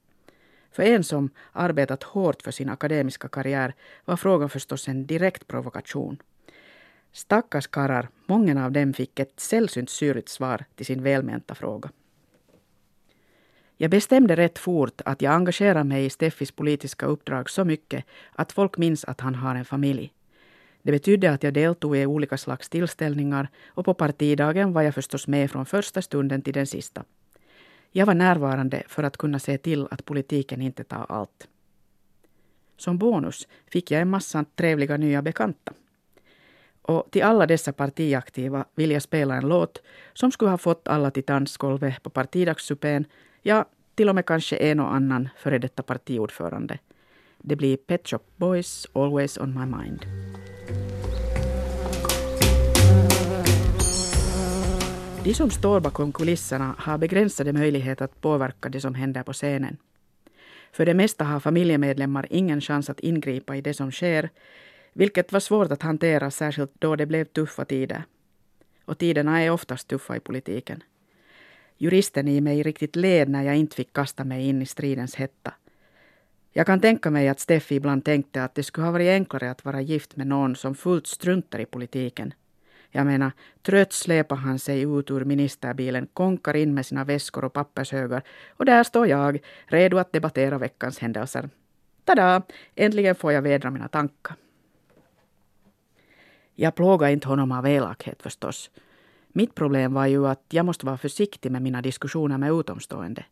För 0.73 0.83
en 0.83 1.05
som 1.05 1.31
arbetat 1.53 2.03
hårt 2.03 2.43
för 2.43 2.51
sin 2.51 2.69
akademiska 2.69 3.29
karriär 3.29 3.75
var 4.05 4.17
frågan 4.17 4.49
förstås 4.49 4.89
en 4.89 5.07
direkt 5.07 5.47
provokation. 5.47 6.17
Stackars 7.13 7.67
karlar, 7.67 8.09
många 8.27 8.65
av 8.65 8.73
dem 8.73 8.93
fick 8.93 9.19
ett 9.19 9.41
sällsynt 9.41 9.91
syrligt 9.91 10.29
svar 10.29 10.65
till 10.75 10.87
sin 10.87 11.03
välmenta 11.03 11.55
fråga. 11.55 11.91
Jag 13.77 13.91
bestämde 13.91 14.37
rätt 14.37 14.59
fort 14.59 15.01
att 15.05 15.23
jag 15.23 15.35
engagerar 15.35 15.85
mig 15.85 16.05
i 16.05 16.11
Steffis 16.11 16.53
politiska 16.53 17.07
uppdrag 17.07 17.51
så 17.51 17.65
mycket 17.65 18.05
att 18.33 18.53
folk 18.53 18.79
minns 18.79 19.05
att 19.05 19.21
han 19.21 19.35
har 19.35 19.55
en 19.55 19.65
familj. 19.65 20.13
Det 20.83 20.93
betydde 20.93 21.31
att 21.31 21.43
jag 21.43 21.55
deltog 21.55 21.97
i 21.97 22.07
olika 22.07 22.39
slags 22.39 22.69
tillställningar 22.69 23.49
och 23.69 23.85
på 23.85 23.95
partidagen 23.95 24.73
var 24.73 24.83
jag 24.83 24.95
förstås 24.95 25.27
med 25.27 25.51
från 25.51 25.67
första 25.67 26.03
stunden 26.03 26.43
till 26.43 26.53
den 26.53 26.67
sista. 26.67 27.05
Jag 27.93 28.07
var 28.07 28.15
närvarande 28.15 28.83
för 28.89 29.03
att 29.03 29.17
kunna 29.17 29.39
se 29.39 29.59
till 29.59 29.89
att 29.91 30.05
politiken 30.05 30.63
inte 30.63 30.85
tar 30.85 31.07
allt. 31.09 31.49
Som 32.77 32.99
bonus 32.99 33.49
fick 33.67 33.91
jag 33.91 34.03
en 34.03 34.11
massa 34.11 34.45
trevliga 34.55 34.97
nya 34.97 35.23
bekanta. 35.23 35.73
Och 36.83 37.11
till 37.11 37.23
alla 37.23 37.47
dessa 37.47 37.73
partiaktiva 37.73 38.65
vill 38.75 38.91
jag 38.91 39.03
spela 39.03 39.35
en 39.35 39.49
låt 39.49 39.83
som 40.13 40.33
skulle 40.33 40.51
ha 40.51 40.59
fått 40.59 40.89
alla 40.89 41.11
till 41.11 41.23
dansgolvet 41.23 42.03
på 42.03 42.11
partidagssupén, 42.11 43.05
ja, 43.43 43.65
till 43.95 44.09
och 44.09 44.15
med 44.15 44.27
kanske 44.27 44.57
en 44.57 44.81
och 44.81 44.95
annan 44.95 45.29
före 45.37 45.59
detta 45.59 45.83
partiordförande. 45.83 46.79
Det 47.39 47.57
blir 47.57 47.77
Pet 47.77 48.09
Shop 48.09 48.25
Boys, 48.37 48.87
Always 48.93 49.39
on 49.39 49.55
my 49.55 49.67
mind. 49.77 50.07
De 55.25 55.35
som 55.35 55.51
står 55.51 55.81
bakom 55.81 56.13
kulisserna 56.13 56.75
har 56.79 56.99
begränsade 56.99 57.53
möjligheter 57.53 58.05
att 58.05 58.21
påverka 58.21 58.69
det 58.69 58.81
som 58.81 58.95
händer 58.95 59.23
på 59.23 59.33
scenen. 59.33 59.77
För 60.73 60.87
det 60.87 60.95
mesta 60.95 61.25
har 61.25 61.41
familjemedlemmar 61.41 62.27
ingen 62.31 62.61
chans 62.61 62.91
att 62.91 63.01
ingripa 63.01 63.57
i 63.57 63.61
det 63.61 63.75
som 63.75 63.93
sker, 63.93 64.31
vilket 64.93 65.33
var 65.33 65.41
svårt 65.41 65.73
att 65.73 65.83
hantera 65.83 66.31
särskilt 66.31 66.71
då 66.79 66.97
det 66.97 67.07
blev 67.07 67.25
tuffa 67.25 67.65
tider. 67.65 68.05
Och 68.85 68.99
tiderna 68.99 69.43
är 69.43 69.51
oftast 69.51 69.89
tuffa 69.89 70.17
i 70.17 70.21
politiken. 70.21 70.83
Juristen 71.79 72.29
i 72.29 72.41
mig 72.41 72.63
riktigt 72.63 72.97
led 72.97 73.29
när 73.29 73.43
jag 73.43 73.57
inte 73.57 73.77
fick 73.77 73.93
kasta 73.93 74.25
mig 74.25 74.49
in 74.49 74.63
i 74.63 74.67
stridens 74.67 75.15
hetta. 75.15 75.55
Jag 76.53 76.67
kan 76.67 76.81
tänka 76.81 77.11
mig 77.11 77.29
att 77.29 77.41
Steffi 77.41 77.75
ibland 77.75 78.05
tänkte 78.05 78.45
att 78.45 78.55
det 78.55 78.63
skulle 78.63 78.87
ha 78.87 78.93
varit 78.93 79.11
enklare 79.11 79.51
att 79.51 79.65
vara 79.65 79.81
gift 79.81 80.17
med 80.17 80.27
någon 80.27 80.57
som 80.57 80.75
fullt 80.75 81.07
struntar 81.07 81.59
i 81.59 81.67
politiken 81.67 82.35
jag 82.95 83.07
menar, 83.07 83.33
trött 83.63 83.93
släpar 83.93 84.37
han 84.37 84.59
sig 84.59 84.83
ut 84.83 85.11
ur 85.11 85.25
ministerbilen, 85.25 86.09
konkar 86.13 86.57
in 86.57 86.75
med 86.75 86.87
sina 86.87 87.05
väskor 87.05 87.45
och 87.45 87.53
pappershögar 87.53 88.23
och 88.57 88.65
där 88.65 88.85
står 88.85 89.07
jag, 89.07 89.39
redo 89.67 89.99
att 89.99 90.13
debattera 90.13 90.59
veckans 90.59 90.99
händelser. 90.99 91.51
Tada! 92.05 92.43
Äntligen 92.75 93.15
får 93.15 93.33
jag 93.33 93.43
vädra 93.43 93.71
mina 93.71 93.89
tankar. 93.89 94.37
Jag 96.55 96.75
plågade 96.75 97.13
inte 97.13 97.29
honom 97.29 97.53
av 97.53 97.67
elakhet 97.67 98.23
förstås. 98.23 98.71
Mitt 99.29 99.55
problem 99.55 99.95
var 99.95 100.07
ju 100.07 100.27
att 100.27 100.45
jag 100.49 100.67
måste 100.67 100.87
vara 100.87 100.99
försiktig 100.99 101.53
med 101.53 101.63
mina 101.63 101.83
diskussioner 101.83 102.39
med 102.39 102.53
utomstående. 102.53 103.25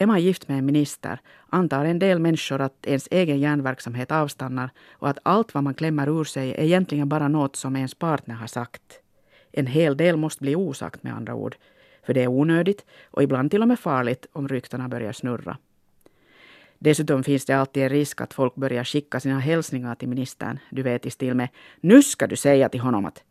Är 0.00 0.06
man 0.06 0.22
gift 0.22 0.48
med 0.48 0.58
en 0.58 0.66
minister 0.66 1.20
antar 1.48 1.84
en 1.84 1.98
del 1.98 2.18
människor 2.18 2.60
att 2.60 2.86
ens 2.86 3.08
egen 3.10 3.40
hjärnverksamhet 3.40 4.10
avstannar 4.10 4.70
och 4.92 5.08
att 5.08 5.18
allt 5.22 5.54
vad 5.54 5.64
man 5.64 5.74
klämmer 5.74 6.20
ur 6.20 6.24
sig 6.24 6.50
är 6.50 6.64
egentligen 6.64 7.08
bara 7.08 7.28
något 7.28 7.56
som 7.56 7.76
ens 7.76 7.94
partner 7.94 8.34
har 8.34 8.46
sagt. 8.46 9.00
En 9.52 9.66
hel 9.66 9.96
del 9.96 10.16
måste 10.16 10.42
bli 10.42 10.56
osagt 10.56 11.02
med 11.02 11.14
andra 11.14 11.34
ord. 11.34 11.56
För 12.06 12.14
det 12.14 12.22
är 12.22 12.28
onödigt 12.28 12.84
och 13.10 13.22
ibland 13.22 13.50
till 13.50 13.62
och 13.62 13.68
med 13.68 13.78
farligt 13.78 14.26
om 14.32 14.48
ryktena 14.48 14.88
börjar 14.88 15.12
snurra. 15.12 15.56
Dessutom 16.78 17.24
finns 17.24 17.44
det 17.44 17.52
alltid 17.52 17.82
en 17.82 17.88
risk 17.88 18.20
att 18.20 18.34
folk 18.34 18.54
börjar 18.54 18.84
skicka 18.84 19.20
sina 19.20 19.38
hälsningar 19.38 19.94
till 19.94 20.08
ministern. 20.08 20.58
Du 20.70 20.82
vet 20.82 21.06
i 21.06 21.10
stil 21.10 21.34
med 21.34 21.48
”Nu 21.80 22.02
ska 22.02 22.26
du 22.26 22.36
säga 22.36 22.68
till 22.68 22.80
honom 22.80 23.04
att...” 23.04 23.24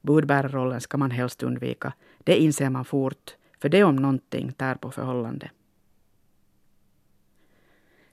Budbärarrollen 0.00 0.80
ska 0.80 0.96
man 0.96 1.10
helst 1.10 1.42
undvika. 1.42 1.92
Det 2.24 2.36
inser 2.36 2.70
man 2.70 2.84
fort, 2.84 3.36
för 3.60 3.68
det 3.68 3.84
om 3.84 3.96
någonting 3.96 4.52
tär 4.52 4.74
på 4.74 4.90
förhållandet. 4.90 5.50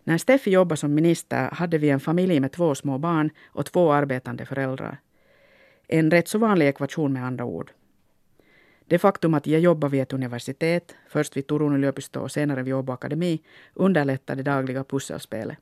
När 0.08 0.18
Steffi 0.18 0.52
jobbade 0.52 0.78
som 0.78 0.94
minister 0.94 1.50
hade 1.52 1.78
vi 1.78 1.90
en 1.90 2.00
familj 2.00 2.40
med 2.40 2.52
två 2.52 2.76
små 2.76 2.98
barn 2.98 3.30
och 3.46 3.66
två 3.66 3.92
arbetande 3.92 4.46
föräldrar. 4.46 4.98
En 5.88 6.12
rätt 6.12 6.28
så 6.28 6.38
vanlig 6.38 6.68
ekvation 6.68 7.14
med 7.14 7.26
andra 7.26 7.46
ord. 7.46 7.72
Det 8.88 9.00
faktum 9.00 9.34
att 9.34 9.48
jag 9.48 9.62
jobbade 9.62 9.92
vid 9.92 10.02
ett 10.02 10.14
universitet, 10.14 10.96
först 11.10 11.38
vid 11.38 11.48
Turun 11.48 11.76
yliopisto 11.76 12.20
och 12.20 12.32
senare 12.32 12.64
vid 12.64 12.74
Åbo 12.74 12.94
Akademi, 12.94 13.42
underlättade 13.74 14.44
det 14.44 14.52
dagliga 14.52 14.84
pusselspelet. 14.84 15.58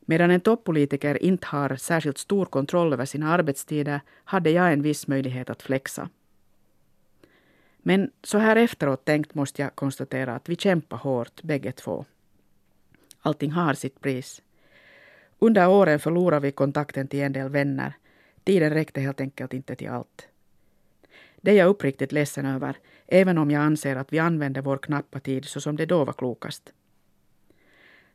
Medan 0.00 0.30
en 0.30 0.40
toppolitiker 0.40 1.22
inte 1.22 1.46
har 1.46 1.76
särskilt 1.76 2.18
stor 2.18 2.44
kontroll 2.44 2.92
över 2.92 3.04
sina 3.04 3.32
arbetstider 3.32 4.00
hade 4.24 4.50
jag 4.50 4.72
en 4.72 4.82
viss 4.82 5.08
möjlighet 5.08 5.50
att 5.50 5.62
flexa. 5.62 6.08
Men 7.78 8.10
så 8.22 8.38
här 8.38 8.56
efteråt 8.56 9.04
tänkt 9.04 9.34
måste 9.34 9.62
jag 9.62 9.74
konstatera 9.74 10.34
att 10.34 10.48
vi 10.48 10.56
kämpar 10.56 10.96
hårt 10.96 11.42
bägge 11.42 11.72
två. 11.72 12.04
Allting 13.22 13.50
har 13.50 13.74
sitt 13.74 14.00
pris. 14.00 14.42
Under 15.38 15.68
åren 15.68 15.98
förlorade 15.98 16.46
vi 16.46 16.52
kontakten 16.52 17.08
till 17.08 17.20
en 17.20 17.32
del 17.32 17.48
vänner. 17.48 17.92
Tiden 18.44 18.70
räckte 18.70 19.00
helt 19.00 19.20
enkelt 19.20 19.54
inte 19.54 19.74
till 19.74 19.88
allt. 19.88 20.28
Det 21.36 21.50
är 21.50 21.54
jag 21.54 21.68
uppriktigt 21.68 22.12
ledsen 22.12 22.46
över, 22.46 22.76
även 23.06 23.38
om 23.38 23.50
jag 23.50 23.62
anser 23.62 23.96
att 23.96 24.12
vi 24.12 24.18
använde 24.18 24.60
vår 24.60 24.78
knappa 24.78 25.20
tid 25.20 25.44
så 25.44 25.60
som 25.60 25.76
det 25.76 25.86
då 25.86 26.04
var 26.04 26.12
klokast. 26.12 26.72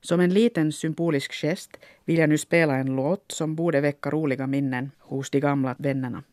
Som 0.02 0.20
en 0.20 0.34
liten 0.34 0.72
symbolisk 0.72 1.34
gest 1.34 1.78
vill 2.06 2.18
jag 2.18 2.30
nu 2.30 2.38
spela 2.38 2.76
en 2.76 2.96
låt 2.96 3.32
som 3.32 3.56
borde 3.56 3.82
väcka 3.82 4.10
roliga 4.10 4.48
minnen 4.48 4.92
hos 5.00 5.30
de 5.30 5.40
gamla 5.40 5.76
vännerna. 5.80 6.24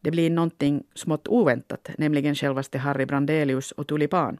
Det 0.00 0.10
blir 0.10 0.30
någonting 0.30 0.84
smått 0.94 1.28
oväntat, 1.28 1.90
nämligen 1.98 2.34
självaste 2.34 2.78
Harry 2.78 3.06
Brandelius 3.06 3.72
och 3.72 3.86
Tulipan. 3.86 4.38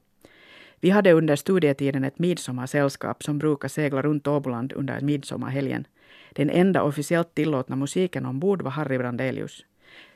Vi 0.83 0.91
hade 0.91 1.13
under 1.13 1.37
studietiden 1.37 2.05
ett 2.05 2.19
midsommarsällskap 2.19 3.23
som 3.23 3.39
brukar 3.39 3.69
segla 3.69 4.03
runt 4.03 4.27
Åboland 4.27 4.73
under 4.73 5.01
midsommarhelgen. 5.01 5.87
Den 6.33 6.51
enda 6.51 6.83
officiellt 6.83 7.35
tillåtna 7.35 7.77
musiken 7.77 8.27
ombord 8.27 8.63
var 8.63 8.71
Harry 8.71 8.99
Brandelius. 8.99 9.65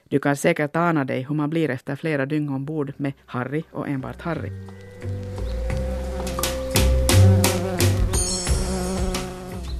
Du 0.08 0.18
kan 0.18 0.36
säkert 0.36 0.76
ana 0.76 1.04
dig 1.04 1.22
hur 1.22 1.34
man 1.34 1.50
blir 1.50 1.70
efter 1.70 1.96
flera 1.96 2.26
dygn 2.26 2.48
ombord 2.48 2.92
med 2.96 3.12
Harry 3.26 3.62
och 3.70 3.88
enbart 3.88 4.20
Harry. 4.20 4.50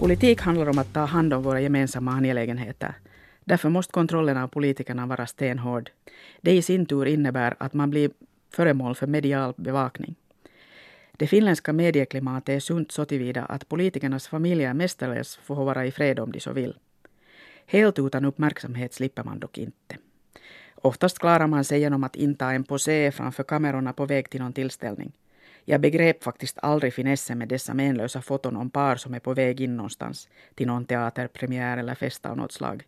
Politik 0.01 0.41
handlar 0.41 0.69
om 0.69 0.79
att 0.79 0.93
ta 0.93 1.05
hand 1.05 1.33
om 1.33 1.43
våra 1.43 1.61
gemensamma 1.61 2.13
angelägenheter. 2.13 2.95
Därför 3.45 3.69
måste 3.69 3.93
kontrollen 3.93 4.37
av 4.37 4.49
politikerna 4.49 5.07
vara 5.07 5.27
stenhård. 5.27 5.91
Det 6.41 6.53
i 6.53 6.63
sin 6.63 6.87
tur 6.87 7.07
innebär 7.07 7.55
att 7.59 7.75
man 7.75 7.91
blir 7.91 8.11
föremål 8.51 8.95
för 8.95 9.07
medial 9.07 9.55
bevakning. 9.57 10.15
Det 11.19 11.27
finländska 11.27 11.73
medieklimatet 11.73 12.49
är 12.49 12.61
sunt 12.61 12.93
så 12.93 13.05
tillvida 13.05 13.45
att 13.45 13.69
politikernas 13.69 14.29
familjer 14.29 14.75
mestadels 14.75 15.37
får 15.37 15.65
vara 15.65 15.87
i 15.87 15.91
fred 15.91 16.21
om 16.21 16.33
de 16.33 16.41
så 16.41 16.53
vill. 16.53 16.75
Helt 17.67 17.99
utan 17.99 18.25
uppmärksamhet 18.25 18.95
slipper 18.95 19.25
man 19.25 19.39
dock 19.39 19.59
inte. 19.59 19.97
Oftast 20.75 21.19
klarar 21.19 21.47
man 21.47 21.65
sig 21.65 21.81
genom 21.81 22.05
att 22.05 22.17
inta 22.17 22.53
en 22.53 22.65
posé 22.65 23.13
framför 23.13 23.43
kamerorna 23.43 23.93
på 23.93 24.07
väg 24.07 24.31
till 24.31 24.41
någon 24.41 24.53
tillställning. 24.53 25.13
Jag 25.65 25.81
begrep 25.81 26.25
faktiskt 26.25 26.59
aldrig 26.63 26.95
finessen 26.95 27.39
med 27.39 27.49
dessa 27.49 27.75
menlösa 27.75 28.23
foton 28.23 28.57
om 28.57 28.71
par 28.71 28.97
som 28.97 29.15
är 29.15 29.21
på 29.21 29.35
väg 29.35 29.61
in 29.61 29.77
någonstans, 29.77 30.29
till 30.55 30.67
någon 30.67 30.85
teaterpremiär 30.85 31.79
eller 31.79 31.95
fest 31.95 32.27
av 32.27 32.37
något 32.37 32.53
slag. 32.53 32.85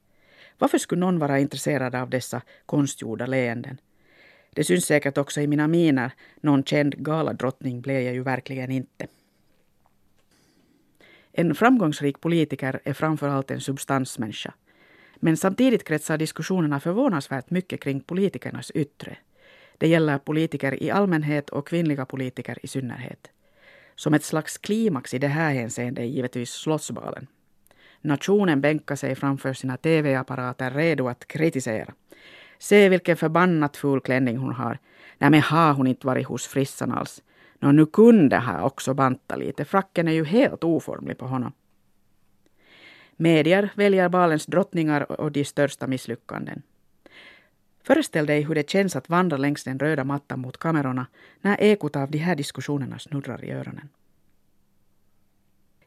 Varför 0.58 0.78
skulle 0.78 1.00
någon 1.00 1.18
vara 1.18 1.38
intresserad 1.38 1.94
av 1.94 2.10
dessa 2.10 2.42
konstgjorda 2.66 3.26
leenden? 3.26 3.78
Det 4.54 4.64
syns 4.64 4.84
säkert 4.84 5.18
också 5.18 5.40
i 5.40 5.46
mina 5.46 5.68
miner. 5.68 6.12
Någon 6.40 6.64
känd 6.64 6.96
galadrottning 6.96 7.80
blev 7.80 8.00
jag 8.00 8.14
ju 8.14 8.22
verkligen 8.22 8.70
inte. 8.70 9.06
En 11.32 11.54
framgångsrik 11.54 12.20
politiker 12.20 12.80
är 12.84 12.92
framför 12.92 13.28
allt 13.28 13.50
en 13.50 13.60
substansmänniska. 13.60 14.54
Men 15.16 15.36
samtidigt 15.36 15.84
kretsar 15.84 16.18
diskussionerna 16.18 16.80
förvånansvärt 16.80 17.50
mycket 17.50 17.80
kring 17.80 18.00
politikernas 18.00 18.70
yttre. 18.70 19.16
Det 19.78 19.88
gäller 19.88 20.18
politiker 20.18 20.82
i 20.82 20.90
allmänhet 20.90 21.50
och 21.50 21.68
kvinnliga 21.68 22.06
politiker 22.06 22.58
i 22.62 22.68
synnerhet. 22.68 23.30
Som 23.94 24.14
ett 24.14 24.24
slags 24.24 24.58
klimax 24.58 25.14
i 25.14 25.18
det 25.18 25.28
här 25.28 25.54
hänseendet 25.54 26.02
är 26.02 26.06
givetvis 26.06 26.50
Slottsbalen. 26.50 27.26
Nationen 28.00 28.60
bänkar 28.60 28.96
sig 28.96 29.14
framför 29.14 29.52
sina 29.52 29.76
tv-apparater 29.76 30.70
redo 30.70 31.08
att 31.08 31.28
kritisera. 31.28 31.94
Se 32.58 32.88
vilken 32.88 33.16
förbannat 33.16 33.76
ful 33.76 34.00
klänning 34.00 34.36
hon 34.36 34.54
har. 34.54 34.78
Nej 35.18 35.30
men 35.30 35.42
har 35.42 35.72
hon 35.72 35.86
inte 35.86 36.06
varit 36.06 36.26
hos 36.26 36.46
frissan 36.46 36.92
alls. 36.92 37.22
Nå 37.58 37.72
nu 37.72 37.86
kunde 37.86 38.38
ha 38.38 38.62
också 38.62 38.94
banta 38.94 39.36
lite. 39.36 39.64
Fracken 39.64 40.08
är 40.08 40.12
ju 40.12 40.24
helt 40.24 40.64
oformlig 40.64 41.18
på 41.18 41.26
honom. 41.26 41.52
Medier 43.16 43.70
väljer 43.74 44.08
balens 44.08 44.46
drottningar 44.46 45.20
och 45.20 45.32
de 45.32 45.44
största 45.44 45.86
misslyckanden. 45.86 46.62
Föreställ 47.82 48.26
dig 48.26 48.42
hur 48.42 48.54
det 48.54 48.70
känns 48.70 48.96
att 48.96 49.08
vandra 49.08 49.36
längs 49.36 49.64
den 49.64 49.78
röda 49.78 50.04
mattan 50.04 50.40
mot 50.40 50.58
kamerorna 50.58 51.06
när 51.40 51.60
ekot 51.60 51.96
av 51.96 52.10
de 52.10 52.18
här 52.18 52.36
diskussionerna 52.36 52.98
snurrar 52.98 53.44
i 53.44 53.50
öronen. 53.50 53.88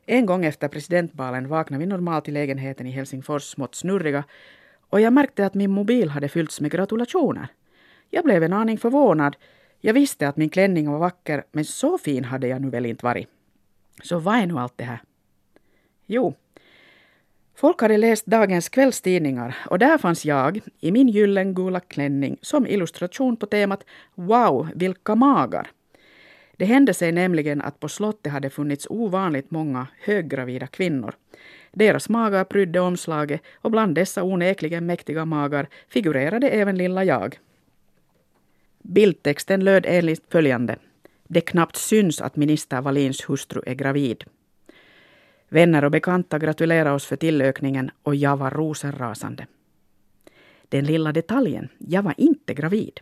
En 0.06 0.26
gång 0.26 0.46
efter 0.46 0.68
presidentbalen 0.68 1.48
vaknade 1.48 1.80
vi 1.80 1.86
normalt 1.86 2.28
i 2.28 2.32
lägenheten 2.32 2.88
i 2.88 2.92
Helsingfors 2.92 3.44
smått 3.44 3.76
snurriga 3.76 4.24
och 4.92 5.02
jag 5.02 5.14
märkte 5.14 5.46
att 5.46 5.54
min 5.54 5.72
mobil 5.72 6.10
hade 6.10 6.30
fyllts 6.30 6.62
med 6.62 6.72
gratulationer. 6.72 7.48
Jag 8.10 8.24
blev 8.26 8.44
en 8.44 8.54
aning 8.54 8.78
förvånad. 8.78 9.36
Jag 9.80 9.94
visste 9.94 10.28
att 10.28 10.38
min 10.38 10.50
klänning 10.50 10.92
var 10.92 11.00
vacker, 11.00 11.44
men 11.52 11.66
så 11.66 11.98
fin 11.98 12.24
hade 12.24 12.48
jag 12.48 12.62
nu 12.62 12.70
väl 12.70 12.86
inte 12.86 13.06
varit. 13.06 13.28
Så 14.04 14.20
vad 14.20 14.36
är 14.36 14.46
nu 14.46 14.58
allt 14.58 14.78
det 14.78 14.84
här? 14.84 15.02
Jo, 16.06 16.34
folk 17.56 17.82
hade 17.82 17.98
läst 17.98 18.26
dagens 18.26 18.70
kvällstidningar 18.70 19.58
och 19.70 19.80
där 19.80 19.98
fanns 19.98 20.26
jag 20.26 20.60
i 20.80 20.92
min 20.92 21.08
gyllengula 21.08 21.80
klänning 21.80 22.38
som 22.42 22.68
illustration 22.68 23.38
på 23.38 23.46
temat 23.46 23.86
Wow, 24.16 24.70
vilka 24.76 25.16
magar! 25.16 25.72
Det 26.58 26.66
hände 26.66 26.94
sig 26.94 27.12
nämligen 27.12 27.62
att 27.62 27.80
på 27.80 27.90
slottet 27.90 28.32
hade 28.32 28.50
funnits 28.50 28.88
ovanligt 28.90 29.52
många 29.52 29.88
höggravida 30.04 30.68
kvinnor. 30.68 31.16
Deras 31.72 32.10
magar 32.10 32.44
prydde 32.44 32.80
omslaget 32.80 33.42
och 33.54 33.72
bland 33.72 33.96
dessa 33.96 34.24
onekligen 34.24 34.86
mäktiga 34.86 35.26
magar 35.26 35.68
figurerade 35.88 36.50
även 36.50 36.78
lilla 36.78 37.04
jag. 37.04 37.40
Bildtexten 38.82 39.64
löd 39.64 39.86
enligt 39.88 40.24
följande. 40.30 40.76
Det 41.28 41.42
knappt 41.42 41.76
syns 41.76 42.22
att 42.22 42.36
minister 42.36 42.82
Wallins 42.82 43.30
hustru 43.30 43.62
är 43.66 43.74
gravid. 43.74 44.24
Vänner 45.50 45.84
och 45.84 45.92
bekanta 45.92 46.40
gratulerade 46.40 46.92
oss 46.92 47.06
för 47.06 47.16
tillökningen 47.16 47.92
och 48.04 48.16
jag 48.16 48.38
var 48.38 48.52
rosenrasande. 48.52 49.48
Den 50.70 50.86
lilla 50.86 51.12
detaljen, 51.12 51.70
jag 51.78 52.04
var 52.04 52.14
inte 52.18 52.54
gravid. 52.54 53.00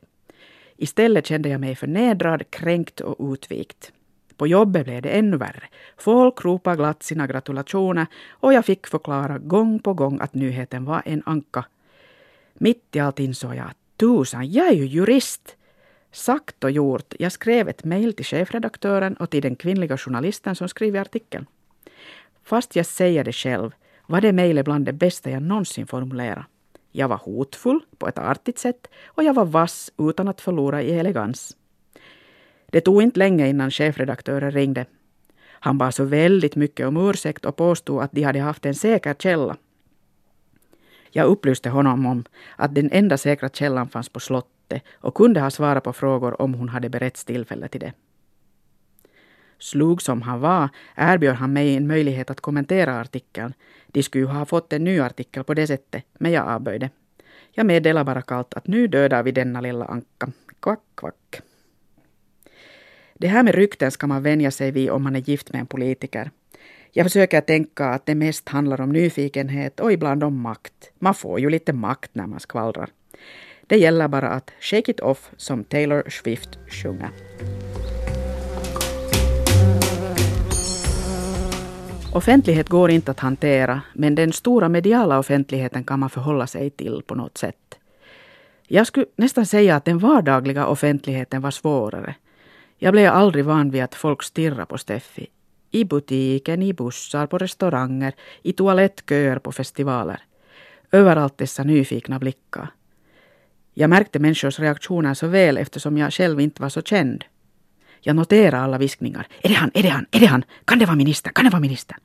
Istället 0.77 1.25
kände 1.25 1.49
jag 1.49 1.61
mig 1.61 1.75
förnedrad, 1.75 2.43
kränkt 2.49 3.01
och 3.01 3.33
utvikt. 3.33 3.91
På 4.39 4.47
jobbet 4.47 4.85
blev 4.85 5.01
det 5.01 5.09
ännu 5.09 5.37
värre. 5.37 5.63
Folk 5.97 6.45
ropade 6.45 6.75
glatt 6.75 7.03
sina 7.03 7.27
gratulationer 7.27 8.07
och 8.31 8.53
jag 8.53 8.65
fick 8.65 8.87
förklara 8.87 9.37
gång 9.37 9.79
på 9.79 9.93
gång 9.93 10.19
att 10.21 10.33
nyheten 10.33 10.85
var 10.85 11.01
en 11.05 11.23
anka. 11.25 11.65
Mitt 12.53 12.95
i 12.95 12.99
allt 12.99 13.19
insåg 13.19 13.55
jag 13.55 13.65
att 13.65 13.77
tusan, 13.97 14.51
jag 14.51 14.67
är 14.67 14.73
ju 14.73 14.85
jurist. 14.85 15.55
Sagt 16.11 16.63
och 16.63 16.71
gjort. 16.71 17.13
Jag 17.19 17.31
skrev 17.31 17.69
ett 17.69 17.83
mejl 17.83 18.13
till 18.13 18.25
chefredaktören 18.25 19.13
och 19.13 19.29
till 19.29 19.41
den 19.41 19.55
kvinnliga 19.55 19.97
journalisten 19.97 20.55
som 20.55 20.69
skrivit 20.69 21.01
artikeln. 21.01 21.45
Fast 22.43 22.75
jag 22.75 22.85
säger 22.85 23.23
det 23.23 23.33
själv 23.33 23.71
var 24.05 24.21
det 24.21 24.33
mejlet 24.33 24.65
bland 24.65 24.85
det 24.85 24.93
bästa 24.93 25.29
jag 25.29 25.43
någonsin 25.43 25.87
formulerat. 25.87 26.45
Jag 26.91 27.07
var 27.07 27.17
hotfull 27.17 27.79
på 27.97 28.07
ett 28.07 28.19
artigt 28.19 28.59
sätt 28.59 28.87
och 29.05 29.23
jag 29.23 29.33
var 29.33 29.45
vass 29.45 29.91
utan 29.97 30.27
att 30.27 30.41
förlora 30.41 30.81
i 30.81 30.99
elegans. 30.99 31.55
Det 32.69 32.81
tog 32.81 33.01
inte 33.01 33.19
länge 33.19 33.47
innan 33.47 33.71
chefredaktören 33.71 34.51
ringde. 34.51 34.85
Han 35.61 35.77
bad 35.77 35.93
så 35.93 36.03
väldigt 36.03 36.55
mycket 36.55 36.87
om 36.87 37.09
ursäkt 37.09 37.45
och 37.45 37.55
påstod 37.55 38.03
att 38.03 38.11
de 38.11 38.23
hade 38.23 38.39
haft 38.39 38.65
en 38.65 38.75
säker 38.75 39.13
källa. 39.13 39.57
Jag 41.11 41.25
upplyste 41.25 41.69
honom 41.69 42.05
om 42.05 42.25
att 42.55 42.75
den 42.75 42.89
enda 42.91 43.17
säkra 43.17 43.49
källan 43.49 43.89
fanns 43.89 44.09
på 44.09 44.19
slottet 44.19 44.83
och 44.93 45.15
kunde 45.15 45.41
ha 45.41 45.49
svarat 45.49 45.83
på 45.83 45.93
frågor 45.93 46.41
om 46.41 46.53
hon 46.53 46.69
hade 46.69 46.89
beretts 46.89 47.25
tillfälle 47.25 47.67
till 47.67 47.79
det. 47.79 47.93
Slug 49.59 50.01
som 50.01 50.21
han 50.21 50.39
var 50.39 50.69
erbjöd 50.95 51.35
han 51.35 51.53
mig 51.53 51.75
en 51.75 51.87
möjlighet 51.87 52.29
att 52.29 52.41
kommentera 52.41 52.99
artikeln. 52.99 53.53
De 53.87 54.03
skulle 54.03 54.23
ju 54.23 54.27
ha 54.27 54.45
fått 54.45 54.73
en 54.73 54.83
ny 54.83 54.99
artikel 54.99 55.43
på 55.43 55.53
det 55.53 55.67
sättet, 55.67 56.03
men 56.19 56.31
jag 56.31 56.47
avböjde. 56.47 56.89
Jag 57.51 57.65
meddelade 57.65 58.05
bara 58.05 58.21
kallt 58.21 58.53
att 58.53 58.67
nu 58.67 58.87
dödar 58.87 59.23
vi 59.23 59.31
denna 59.31 59.61
lilla 59.61 59.85
anka. 59.85 60.31
Kvack, 60.59 60.79
kvack. 60.95 61.41
Det 63.21 63.27
här 63.27 63.43
med 63.43 63.55
rykten 63.55 63.91
ska 63.91 64.07
man 64.07 64.23
vänja 64.23 64.51
sig 64.51 64.71
vid 64.71 64.89
om 64.89 65.03
man 65.03 65.15
är 65.15 65.19
gift 65.19 65.53
med 65.53 65.59
en 65.59 65.67
politiker. 65.67 66.31
Jag 66.91 67.05
försöker 67.05 67.41
tänka 67.41 67.85
att 67.85 68.05
det 68.05 68.15
mest 68.15 68.49
handlar 68.49 68.81
om 68.81 68.89
nyfikenhet 68.89 69.79
och 69.79 69.93
ibland 69.93 70.23
om 70.23 70.41
makt. 70.41 70.91
Man 70.99 71.13
får 71.13 71.39
ju 71.39 71.49
lite 71.49 71.73
makt 71.73 72.11
när 72.13 72.27
man 72.27 72.39
skvallrar. 72.39 72.89
Det 73.67 73.77
gäller 73.77 74.07
bara 74.07 74.29
att 74.29 74.51
shake 74.59 74.91
it 74.91 74.99
off 74.99 75.31
som 75.37 75.63
Taylor 75.63 76.09
Swift 76.09 76.49
sjunger. 76.67 77.09
Offentlighet 82.13 82.69
går 82.69 82.91
inte 82.91 83.11
att 83.11 83.19
hantera, 83.19 83.81
men 83.93 84.15
den 84.15 84.33
stora 84.33 84.69
mediala 84.69 85.19
offentligheten 85.19 85.83
kan 85.83 85.99
man 85.99 86.09
förhålla 86.09 86.47
sig 86.47 86.69
till 86.69 87.01
på 87.07 87.15
något 87.15 87.37
sätt. 87.37 87.79
Jag 88.67 88.87
skulle 88.87 89.05
nästan 89.15 89.45
säga 89.45 89.75
att 89.75 89.85
den 89.85 89.99
vardagliga 89.99 90.67
offentligheten 90.67 91.41
var 91.41 91.51
svårare. 91.51 92.15
Jag 92.81 92.93
blev 92.93 93.13
aldrig 93.13 93.45
van 93.45 93.71
vid 93.71 93.83
att 93.83 93.95
folk 93.95 94.23
stirrar 94.23 94.65
på 94.65 94.77
Steffi. 94.77 95.27
I 95.71 95.85
butiken, 95.85 96.61
i 96.63 96.73
bussar, 96.73 97.27
på 97.27 97.37
restauranger, 97.37 98.13
i 98.41 98.53
toalettköer 98.53 99.39
på 99.39 99.51
festivaler. 99.51 100.21
Överallt 100.91 101.37
dessa 101.37 101.63
nyfikna 101.63 102.19
blickar. 102.19 102.69
Jag 103.73 103.89
märkte 103.89 104.19
människors 104.19 104.59
reaktioner 104.59 105.13
så 105.13 105.27
väl 105.27 105.57
eftersom 105.57 105.97
jag 105.97 106.13
själv 106.13 106.39
inte 106.41 106.61
var 106.61 106.69
så 106.69 106.81
känd. 106.81 107.25
Jag 108.01 108.15
noterade 108.15 108.63
alla 108.63 108.77
viskningar. 108.77 109.27
Är 109.41 109.49
det 109.49 109.55
han? 109.55 109.71
Är 109.73 109.83
det 109.83 109.89
han? 109.89 110.05
Är 110.11 110.19
det 110.19 110.25
han? 110.25 110.43
Kan 110.65 110.79
det 110.79 110.85
vara 110.85 110.95
minister? 110.95 111.31
Kan 111.31 111.45
det 111.45 111.51
vara 111.51 111.61
minister? 111.61 111.97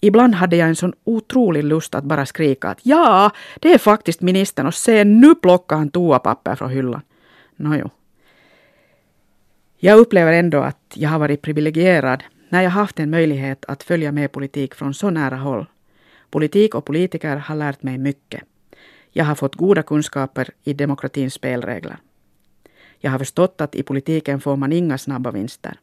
Ibland 0.00 0.34
hade 0.34 0.56
jag 0.56 0.68
en 0.68 0.76
sån 0.76 0.92
otrolig 1.04 1.64
lust 1.64 1.94
att 1.94 2.04
bara 2.04 2.26
skrika 2.26 2.68
att 2.68 2.78
ja, 2.82 3.30
det 3.60 3.74
är 3.74 3.78
faktiskt 3.78 4.20
ministern 4.20 4.66
och 4.66 4.74
se 4.74 5.04
nu 5.04 5.34
plockar 5.34 5.76
han 5.76 5.90
toapapper 5.90 6.54
från 6.54 6.70
hyllan. 6.70 7.02
Nåjo. 7.56 7.90
Jag 9.84 9.98
upplever 9.98 10.32
ändå 10.32 10.58
att 10.58 10.92
jag 10.94 11.10
har 11.10 11.18
varit 11.18 11.42
privilegierad 11.42 12.24
när 12.48 12.62
jag 12.62 12.70
haft 12.70 13.00
en 13.00 13.10
möjlighet 13.10 13.64
att 13.64 13.82
följa 13.82 14.12
med 14.12 14.32
politik 14.32 14.74
från 14.74 14.94
så 14.94 15.10
nära 15.10 15.36
håll. 15.36 15.66
Politik 16.30 16.74
och 16.74 16.84
politiker 16.84 17.36
har 17.36 17.56
lärt 17.56 17.82
mig 17.82 17.98
mycket. 17.98 18.42
Jag 19.12 19.24
har 19.24 19.34
fått 19.34 19.54
goda 19.54 19.82
kunskaper 19.82 20.50
i 20.62 20.72
demokratins 20.72 21.34
spelregler. 21.34 21.96
Jag 22.98 23.10
har 23.10 23.18
förstått 23.18 23.60
att 23.60 23.74
i 23.74 23.82
politiken 23.82 24.40
får 24.40 24.56
man 24.56 24.72
inga 24.72 24.98
snabba 24.98 25.30
vinster. 25.30 25.78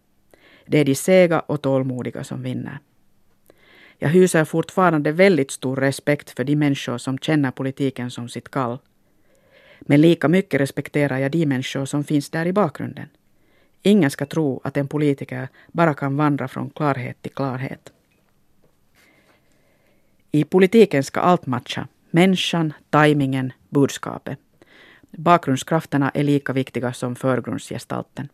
Det 0.66 0.78
är 0.78 0.86
de 0.86 0.96
sega 0.96 1.40
och 1.40 1.62
tålmodiga 1.62 2.24
som 2.24 2.44
vinner. 2.44 2.80
Jag 3.98 4.10
hyser 4.10 4.46
fortfarande 4.46 5.12
väldigt 5.12 5.52
stor 5.52 5.76
respekt 5.76 6.30
för 6.30 6.44
de 6.44 6.56
människor 6.56 6.98
som 6.98 7.18
känner 7.18 7.52
politiken 7.52 8.12
som 8.12 8.30
sitt 8.30 8.52
kall. 8.52 8.78
Men 9.80 10.02
lika 10.02 10.28
mycket 10.28 10.62
respekterar 10.62 11.18
jag 11.18 11.32
de 11.32 11.46
människor 11.46 11.86
som 11.86 12.04
finns 12.04 12.30
där 12.30 12.46
i 12.46 12.54
bakgrunden. 12.54 13.08
Ingen 13.82 14.12
ska 14.12 14.26
tro 14.26 14.62
att 14.64 14.78
en 14.78 14.88
politiker 14.88 15.48
bara 15.68 15.94
kan 15.94 16.18
vandra 16.18 16.48
från 16.48 16.70
klarhet 16.70 17.22
till 17.22 17.32
klarhet. 17.32 17.92
I 20.32 20.44
politiken 20.44 21.04
ska 21.04 21.20
allt 21.20 21.46
matcha. 21.46 21.88
Människan, 22.12 22.74
tajmingen, 22.90 23.54
budskapet. 23.70 24.40
Bakgrundskrafterna 25.12 26.10
är 26.10 26.24
lika 26.24 26.54
viktiga 26.54 26.94
som 26.94 27.16
förgrundsgestalten. 27.16 28.30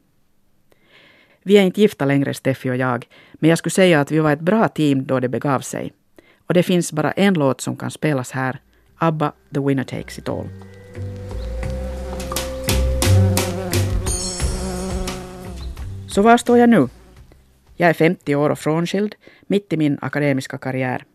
Vi 1.44 1.58
är 1.58 1.62
inte 1.62 1.82
gifta 1.82 2.06
längre, 2.06 2.34
Steffi 2.34 2.70
och 2.70 2.76
jag, 2.76 3.08
men 3.34 3.50
jag 3.50 3.58
skulle 3.58 3.72
säga 3.72 4.02
att 4.02 4.12
vi 4.12 4.20
var 4.20 4.32
ett 4.32 4.40
bra 4.40 4.68
team 4.68 5.06
då 5.06 5.20
det 5.20 5.30
begav 5.30 5.60
sig. 5.60 5.94
Och 6.48 6.54
det 6.54 6.64
finns 6.64 6.92
bara 6.92 7.12
en 7.12 7.34
låt 7.34 7.62
som 7.62 7.76
kan 7.76 7.92
spelas 7.92 8.32
här, 8.32 8.60
ABBA, 8.96 9.32
The 9.54 9.60
Winner 9.60 9.84
Takes 9.84 10.20
It 10.20 10.30
All. 10.30 10.77
Så 16.18 16.22
var 16.22 16.38
står 16.38 16.58
jag 16.58 16.70
nu? 16.70 16.88
Jag 17.76 17.90
är 17.90 17.94
50 17.94 18.36
år 18.36 18.50
och 18.50 18.60
frånskild, 18.60 19.16
mitt 19.42 19.74
i 19.74 19.78
min 19.78 19.98
akademiska 20.02 20.58
karriär. 20.58 21.06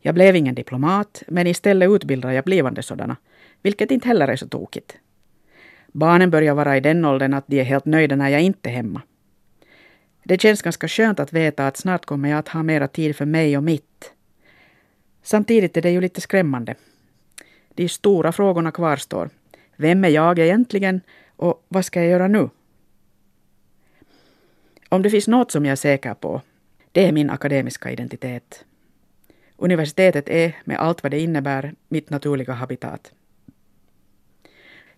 Jag 0.00 0.14
blev 0.14 0.36
ingen 0.36 0.54
diplomat, 0.54 1.22
men 1.28 1.46
istället 1.46 1.90
utbildade 1.90 2.34
jag 2.34 2.44
blivande 2.44 2.82
sådana, 2.82 3.16
vilket 3.62 3.90
inte 3.90 4.08
heller 4.08 4.28
är 4.28 4.36
så 4.36 4.48
tokigt. 4.48 4.96
Barnen 5.92 6.30
börjar 6.30 6.54
vara 6.54 6.76
i 6.76 6.80
den 6.80 7.04
åldern 7.04 7.34
att 7.34 7.44
de 7.46 7.60
är 7.60 7.64
helt 7.64 7.84
nöjda 7.84 8.16
när 8.16 8.28
jag 8.28 8.42
inte 8.42 8.68
är 8.68 8.74
hemma. 8.74 9.02
Det 10.22 10.40
känns 10.42 10.62
ganska 10.62 10.88
skönt 10.88 11.20
att 11.20 11.32
veta 11.32 11.66
att 11.66 11.76
snart 11.76 12.06
kommer 12.06 12.28
jag 12.28 12.38
att 12.38 12.48
ha 12.48 12.62
mera 12.62 12.88
tid 12.88 13.16
för 13.16 13.26
mig 13.26 13.56
och 13.56 13.64
mitt. 13.64 14.12
Samtidigt 15.22 15.76
är 15.76 15.82
det 15.82 15.90
ju 15.90 16.00
lite 16.00 16.20
skrämmande. 16.20 16.74
De 17.74 17.88
stora 17.88 18.32
frågorna 18.32 18.70
kvarstår. 18.70 19.30
Vem 19.76 20.04
är 20.04 20.08
jag 20.08 20.38
egentligen 20.38 21.00
och 21.36 21.64
vad 21.68 21.84
ska 21.84 22.00
jag 22.00 22.10
göra 22.10 22.28
nu? 22.28 22.48
Om 24.88 25.02
det 25.02 25.10
finns 25.10 25.28
något 25.28 25.50
som 25.50 25.64
jag 25.64 25.72
är 25.72 25.76
säker 25.76 26.14
på, 26.14 26.42
det 26.92 27.08
är 27.08 27.12
min 27.12 27.30
akademiska 27.30 27.90
identitet. 27.90 28.64
Universitetet 29.56 30.28
är, 30.28 30.56
med 30.64 30.78
allt 30.78 31.02
vad 31.02 31.12
det 31.12 31.20
innebär, 31.20 31.74
mitt 31.88 32.10
naturliga 32.10 32.52
habitat. 32.52 33.12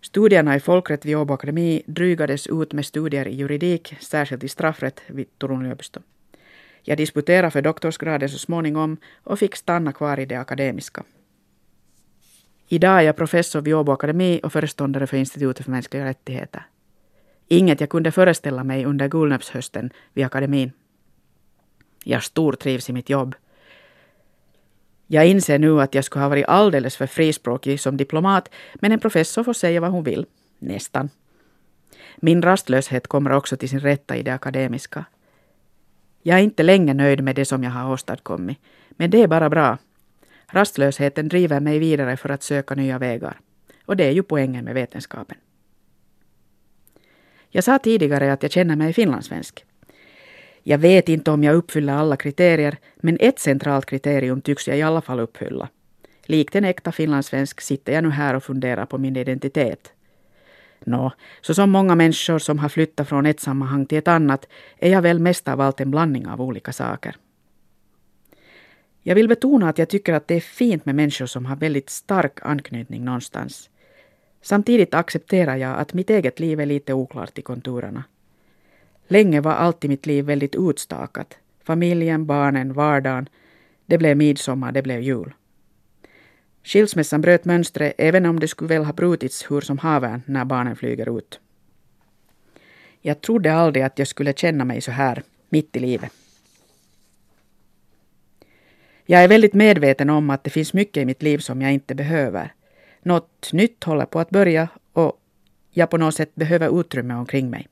Studierna 0.01 0.55
i 0.55 0.59
folkrätt 0.59 1.05
vid 1.05 1.17
Åbo 1.17 1.33
Akademi 1.33 1.81
drygades 1.85 2.47
ut 2.47 2.73
med 2.73 2.85
studier 2.85 3.27
i 3.27 3.35
juridik, 3.35 3.95
särskilt 3.99 4.43
i 4.43 4.47
straffrätt 4.47 5.01
vid 5.07 5.39
Turun 5.39 5.65
yliopisto. 5.65 6.01
Jag 6.81 6.97
disputerade 6.97 7.51
för 7.51 7.61
doktorsgraden 7.61 8.29
så 8.29 8.37
småningom 8.37 8.97
och 9.23 9.39
fick 9.39 9.55
stanna 9.55 9.93
kvar 9.93 10.19
i 10.19 10.25
det 10.25 10.35
akademiska. 10.35 11.03
Idag 12.67 12.97
är 12.99 13.01
jag 13.01 13.15
professor 13.15 13.61
vid 13.61 13.75
Åbo 13.75 13.91
Akademi 13.91 14.39
och 14.43 14.53
föreståndare 14.53 15.07
för 15.07 15.17
Institutet 15.17 15.65
för 15.65 15.71
mänskliga 15.71 16.05
rättigheter. 16.05 16.67
Inget 17.47 17.79
jag 17.79 17.89
kunde 17.89 18.11
föreställa 18.11 18.63
mig 18.63 18.85
under 18.85 19.07
Gullnäpshösten 19.07 19.89
vid 20.13 20.25
akademin. 20.25 20.71
Jag 22.03 22.23
stortrivs 22.23 22.89
i 22.89 22.93
mitt 22.93 23.09
jobb. 23.09 23.35
Jag 25.07 25.27
inser 25.27 25.59
nu 25.59 25.81
att 25.81 25.95
jag 25.95 26.03
skulle 26.03 26.23
ha 26.23 26.29
varit 26.29 26.45
alldeles 26.47 26.97
för 26.97 27.07
frispråkig 27.07 27.79
som 27.79 27.97
diplomat, 27.97 28.49
men 28.75 28.91
en 28.91 28.99
professor 28.99 29.43
får 29.43 29.53
säga 29.53 29.81
vad 29.81 29.91
hon 29.91 30.03
vill. 30.03 30.25
Nästan. 30.59 31.09
Min 32.17 32.41
rastlöshet 32.41 33.07
kommer 33.07 33.31
också 33.31 33.57
till 33.57 33.69
sin 33.69 33.79
rätta 33.79 34.17
i 34.17 34.23
det 34.23 34.33
akademiska. 34.33 35.05
Jag 36.21 36.39
är 36.39 36.43
inte 36.43 36.63
länge 36.63 36.93
nöjd 36.93 37.23
med 37.23 37.35
det 37.35 37.45
som 37.45 37.63
jag 37.63 37.71
har 37.71 37.93
åstadkommit, 37.93 38.57
men 38.89 39.09
det 39.09 39.23
är 39.23 39.27
bara 39.27 39.49
bra. 39.49 39.77
Rastlösheten 40.47 41.29
driver 41.29 41.59
mig 41.59 41.79
vidare 41.79 42.17
för 42.17 42.29
att 42.29 42.43
söka 42.43 42.75
nya 42.75 42.99
vägar. 42.99 43.39
Och 43.85 43.97
det 43.97 44.05
är 44.05 44.11
ju 44.11 44.23
poängen 44.23 44.65
med 44.65 44.73
vetenskapen. 44.73 45.37
Jag 47.57 47.63
sa 47.63 47.79
tidigare 47.79 48.33
att 48.33 48.43
jag 48.43 48.51
känner 48.51 48.75
mig 48.75 48.93
finlandssvensk. 48.93 49.65
Jag 50.63 50.77
vet 50.77 51.09
inte 51.09 51.31
om 51.31 51.43
jag 51.43 51.55
uppfyller 51.55 51.93
alla 51.93 52.17
kriterier, 52.17 52.77
men 52.95 53.17
ett 53.19 53.39
centralt 53.39 53.85
kriterium 53.85 54.41
tycks 54.41 54.67
jag 54.67 54.77
i 54.77 54.81
alla 54.81 55.01
fall 55.01 55.19
uppfylla. 55.19 55.69
Likt 56.25 56.55
en 56.55 56.65
äkta 56.65 56.91
finlandssvensk 56.91 57.61
sitter 57.61 57.93
jag 57.93 58.03
nu 58.03 58.09
här 58.09 58.33
och 58.33 58.43
funderar 58.43 58.85
på 58.85 58.97
min 58.97 59.15
identitet. 59.15 59.93
Nå, 60.85 61.11
så 61.41 61.53
som 61.53 61.71
många 61.71 61.95
människor 61.95 62.39
som 62.39 62.59
har 62.59 62.69
flyttat 62.69 63.09
från 63.09 63.25
ett 63.25 63.39
sammanhang 63.39 63.85
till 63.85 63.97
ett 63.97 64.07
annat 64.07 64.47
är 64.79 64.91
jag 64.91 65.01
väl 65.01 65.19
mest 65.19 65.47
av 65.47 65.61
allt 65.61 65.81
en 65.81 65.91
blandning 65.91 66.27
av 66.27 66.41
olika 66.41 66.73
saker. 66.73 67.15
Jag 69.03 69.15
vill 69.15 69.27
betona 69.27 69.69
att 69.69 69.77
jag 69.77 69.89
tycker 69.89 70.13
att 70.13 70.27
det 70.27 70.35
är 70.35 70.41
fint 70.41 70.85
med 70.85 70.95
människor 70.95 71.25
som 71.25 71.45
har 71.45 71.55
väldigt 71.55 71.89
stark 71.89 72.39
anknytning 72.41 73.05
någonstans. 73.05 73.69
Samtidigt 74.47 74.93
accepterar 74.93 75.55
jag 75.55 75.79
att 75.79 75.93
mitt 75.93 76.09
eget 76.09 76.39
liv 76.39 76.59
är 76.59 76.65
lite 76.65 76.93
oklart 76.93 77.39
i 77.39 77.41
konturerna. 77.41 78.03
Länge 79.07 79.41
var 79.41 79.51
allt 79.51 79.85
i 79.85 79.87
mitt 79.87 80.05
liv 80.05 80.25
väldigt 80.25 80.55
utstakat. 80.55 81.37
Familjen, 81.63 82.25
barnen, 82.25 82.73
vardagen. 82.73 83.29
Det 83.85 83.97
blev 83.97 84.17
midsommar, 84.17 84.71
det 84.71 84.81
blev 84.81 85.01
jul. 85.01 85.33
Skilsmässan 86.63 87.21
bröt 87.21 87.45
mönstret 87.45 87.93
även 87.97 88.25
om 88.25 88.39
det 88.39 88.47
skulle 88.47 88.67
väl 88.67 88.85
ha 88.85 88.93
brutits 88.93 89.51
hur 89.51 89.61
som 89.61 89.77
haven 89.77 90.23
när 90.25 90.45
barnen 90.45 90.75
flyger 90.75 91.17
ut. 91.17 91.39
Jag 93.01 93.21
trodde 93.21 93.53
aldrig 93.53 93.83
att 93.83 93.99
jag 93.99 94.07
skulle 94.07 94.33
känna 94.33 94.65
mig 94.65 94.81
så 94.81 94.91
här, 94.91 95.23
mitt 95.49 95.75
i 95.75 95.79
livet. 95.79 96.11
Jag 99.05 99.23
är 99.23 99.27
väldigt 99.27 99.53
medveten 99.53 100.09
om 100.09 100.29
att 100.29 100.43
det 100.43 100.49
finns 100.49 100.73
mycket 100.73 101.01
i 101.01 101.05
mitt 101.05 101.23
liv 101.23 101.37
som 101.37 101.61
jag 101.61 101.73
inte 101.73 101.95
behöver. 101.95 102.53
Något 103.07 103.53
nytt 103.53 103.83
håller 103.83 104.05
på 104.05 104.19
att 104.19 104.29
börja 104.29 104.67
och 104.93 105.19
jag 105.71 105.89
på 105.89 105.97
något 105.97 106.15
sätt 106.15 106.35
behöver 106.35 106.79
utrymme 106.79 107.13
omkring 107.13 107.49
mig. 107.49 107.67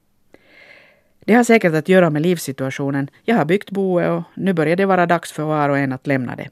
Det 1.19 1.33
har 1.33 1.43
säkert 1.43 1.73
att 1.73 1.89
göra 1.89 2.09
med 2.09 2.21
livssituationen. 2.21 3.09
Jag 3.23 3.35
har 3.35 3.45
byggt 3.45 3.71
boet 3.71 4.09
och 4.09 4.23
nu 4.35 4.53
börjar 4.53 4.75
det 4.75 4.85
vara 4.85 5.05
dags 5.05 5.31
för 5.31 5.43
var 5.43 5.69
och 5.69 5.77
en 5.77 5.93
att 5.93 6.07
lämna 6.07 6.35
det. 6.35 6.49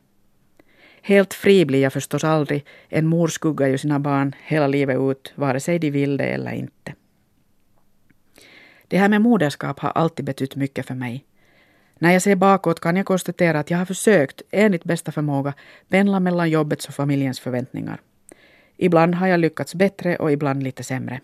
Helt 1.02 1.34
fri 1.34 1.66
blir 1.66 1.82
jag 1.82 1.94
förstås 1.94 2.24
aldrig. 2.24 2.66
En 2.90 3.08
mor 3.08 3.28
skuggar 3.28 3.68
ju 3.68 3.78
sina 3.78 4.00
barn 4.00 4.36
hela 4.44 4.68
livet 4.68 4.98
ut, 5.00 5.34
vare 5.36 5.60
sig 5.60 5.80
de 5.80 5.92
vill 5.92 6.18
det 6.18 6.26
eller 6.26 6.52
inte. 6.52 6.94
Det 8.88 8.98
här 8.98 9.10
med 9.10 9.22
moderskap 9.22 9.80
har 9.80 9.90
alltid 9.90 10.26
betytt 10.26 10.56
mycket 10.56 10.86
för 10.86 10.96
mig. 10.96 11.26
När 12.00 12.12
jag 12.12 12.22
ser 12.22 12.36
bakåt 12.36 12.80
kan 12.80 12.96
jag 12.96 13.06
konstatera 13.06 13.60
att 13.60 13.72
jag 13.72 13.78
har 13.78 13.86
försökt, 13.86 14.42
enligt 14.52 14.84
bästa 14.84 15.12
förmåga, 15.12 15.54
pendla 15.90 16.20
mellan 16.20 16.50
jobbets 16.50 16.88
och 16.88 16.94
familjens 16.94 17.40
förväntningar. 17.40 18.00
Ibland 18.84 19.16
har 19.16 19.28
jag 19.28 19.40
lyckats 19.40 19.76
bättre 19.76 20.16
och 20.16 20.32
ibland 20.32 20.64
lite 20.64 20.84
sämre. 20.84 21.22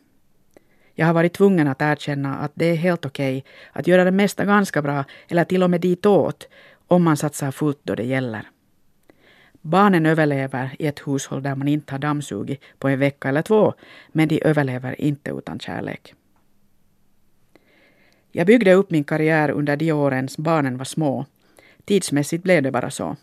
Jag 0.93 1.05
har 1.05 1.13
varit 1.13 1.33
tvungen 1.33 1.67
att 1.67 1.81
erkänna 1.81 2.37
att 2.37 2.51
det 2.55 2.65
är 2.65 2.75
helt 2.75 3.05
okej 3.05 3.37
okay 3.37 3.51
att 3.71 3.87
göra 3.87 4.03
det 4.03 4.11
mesta 4.11 4.45
ganska 4.45 4.81
bra 4.81 5.03
eller 5.27 5.43
till 5.43 5.63
och 5.63 5.69
med 5.69 5.81
ditåt 5.81 6.47
om 6.87 7.03
man 7.03 7.17
satsar 7.17 7.51
fullt 7.51 7.79
då 7.83 7.95
det 7.95 8.03
gäller. 8.03 8.49
Barnen 9.61 10.05
överlever 10.05 10.75
i 10.79 10.87
ett 10.87 11.07
hushåll 11.07 11.43
där 11.43 11.55
man 11.55 11.67
inte 11.67 11.93
har 11.93 11.99
dammsugit 11.99 12.61
på 12.77 12.87
en 12.87 12.99
vecka 12.99 13.29
eller 13.29 13.41
två, 13.41 13.73
men 14.11 14.27
de 14.27 14.41
överlever 14.43 15.01
inte 15.01 15.31
utan 15.31 15.59
kärlek. 15.59 16.13
Jag 18.31 18.47
byggde 18.47 18.73
upp 18.73 18.91
min 18.91 19.03
karriär 19.03 19.49
under 19.51 19.77
de 19.77 19.91
åren 19.91 20.27
barnen 20.37 20.77
var 20.77 20.85
små. 20.85 21.25
Tidsmässigt 21.85 22.43
blev 22.43 22.63
det 22.63 22.71
bara 22.71 22.89
så. 22.89 23.15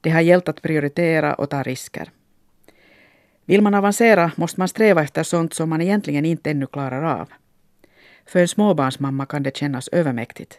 Det 0.00 0.10
har 0.10 0.20
gällt 0.20 0.48
att 0.48 0.62
prioritera 0.62 1.34
och 1.34 1.50
ta 1.50 1.62
risker. 1.62 2.10
Vill 3.48 3.62
man 3.62 3.74
avancera 3.74 4.32
måste 4.36 4.60
man 4.60 4.68
sträva 4.68 5.02
efter 5.02 5.22
sånt 5.22 5.54
som 5.54 5.68
man 5.68 5.80
egentligen 5.80 6.24
inte 6.24 6.50
ännu 6.50 6.66
klarar 6.66 7.20
av. 7.20 7.28
För 8.26 8.40
en 8.40 8.48
småbarnsmamma 8.48 9.26
kan 9.26 9.42
det 9.42 9.56
kännas 9.56 9.88
övermäktigt. 9.88 10.58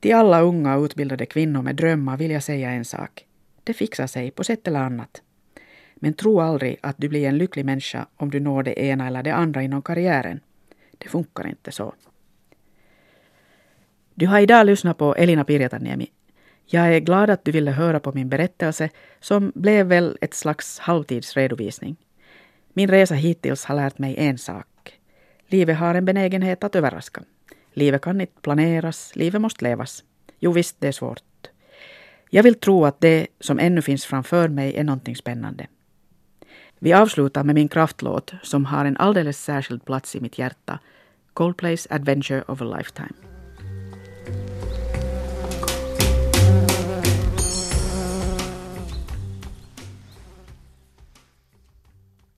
Till 0.00 0.14
alla 0.14 0.40
unga 0.40 0.76
och 0.76 0.84
utbildade 0.84 1.26
kvinnor 1.26 1.62
med 1.62 1.76
drömmar 1.76 2.16
vill 2.16 2.30
jag 2.30 2.42
säga 2.42 2.70
en 2.70 2.84
sak. 2.84 3.26
Det 3.64 3.74
fixar 3.74 4.06
sig 4.06 4.30
på 4.30 4.44
sätt 4.44 4.68
eller 4.68 4.80
annat. 4.80 5.22
Men 5.94 6.14
tro 6.14 6.40
aldrig 6.40 6.78
att 6.82 6.96
du 6.98 7.08
blir 7.08 7.28
en 7.28 7.38
lycklig 7.38 7.64
människa 7.64 8.06
om 8.16 8.30
du 8.30 8.40
når 8.40 8.62
det 8.62 8.80
ena 8.80 9.06
eller 9.06 9.22
det 9.22 9.34
andra 9.34 9.62
inom 9.62 9.82
karriären. 9.82 10.40
Det 10.98 11.08
funkar 11.08 11.46
inte 11.46 11.72
så. 11.72 11.94
Du 14.14 14.26
har 14.26 14.40
idag 14.40 14.66
lyssnat 14.66 14.98
på 14.98 15.14
Elina 15.14 15.44
Pirjataniemi. 15.44 16.10
Jag 16.72 16.94
är 16.94 17.00
glad 17.00 17.30
att 17.30 17.44
du 17.44 17.52
ville 17.52 17.70
höra 17.70 18.00
på 18.00 18.12
min 18.12 18.28
berättelse 18.28 18.90
som 19.20 19.52
blev 19.54 19.86
väl 19.86 20.18
ett 20.20 20.34
slags 20.34 20.78
halvtidsredovisning. 20.78 21.96
Min 22.72 22.88
resa 22.88 23.14
hittills 23.14 23.64
har 23.64 23.76
lärt 23.76 23.98
mig 23.98 24.14
en 24.18 24.38
sak. 24.38 24.66
Livet 25.46 25.76
har 25.76 25.94
en 25.94 26.04
benägenhet 26.04 26.64
att 26.64 26.76
överraska. 26.76 27.22
Livet 27.72 28.02
kan 28.02 28.20
inte 28.20 28.40
planeras, 28.40 29.16
livet 29.16 29.40
måste 29.40 29.64
levas. 29.64 30.04
Jo 30.38 30.52
visst, 30.52 30.76
det 30.78 30.88
är 30.88 30.92
svårt. 30.92 31.50
Jag 32.30 32.42
vill 32.42 32.54
tro 32.54 32.84
att 32.84 33.00
det 33.00 33.26
som 33.40 33.58
ännu 33.58 33.82
finns 33.82 34.04
framför 34.04 34.48
mig 34.48 34.76
är 34.76 34.84
någonting 34.84 35.16
spännande. 35.16 35.66
Vi 36.78 36.92
avslutar 36.92 37.44
med 37.44 37.54
min 37.54 37.68
kraftlåt 37.68 38.32
som 38.42 38.64
har 38.64 38.84
en 38.84 38.96
alldeles 38.96 39.44
särskild 39.44 39.84
plats 39.84 40.16
i 40.16 40.20
mitt 40.20 40.38
hjärta. 40.38 40.78
Coldplays 41.32 41.86
Adventure 41.90 42.42
of 42.42 42.62
a 42.62 42.64
Lifetime. 42.64 43.29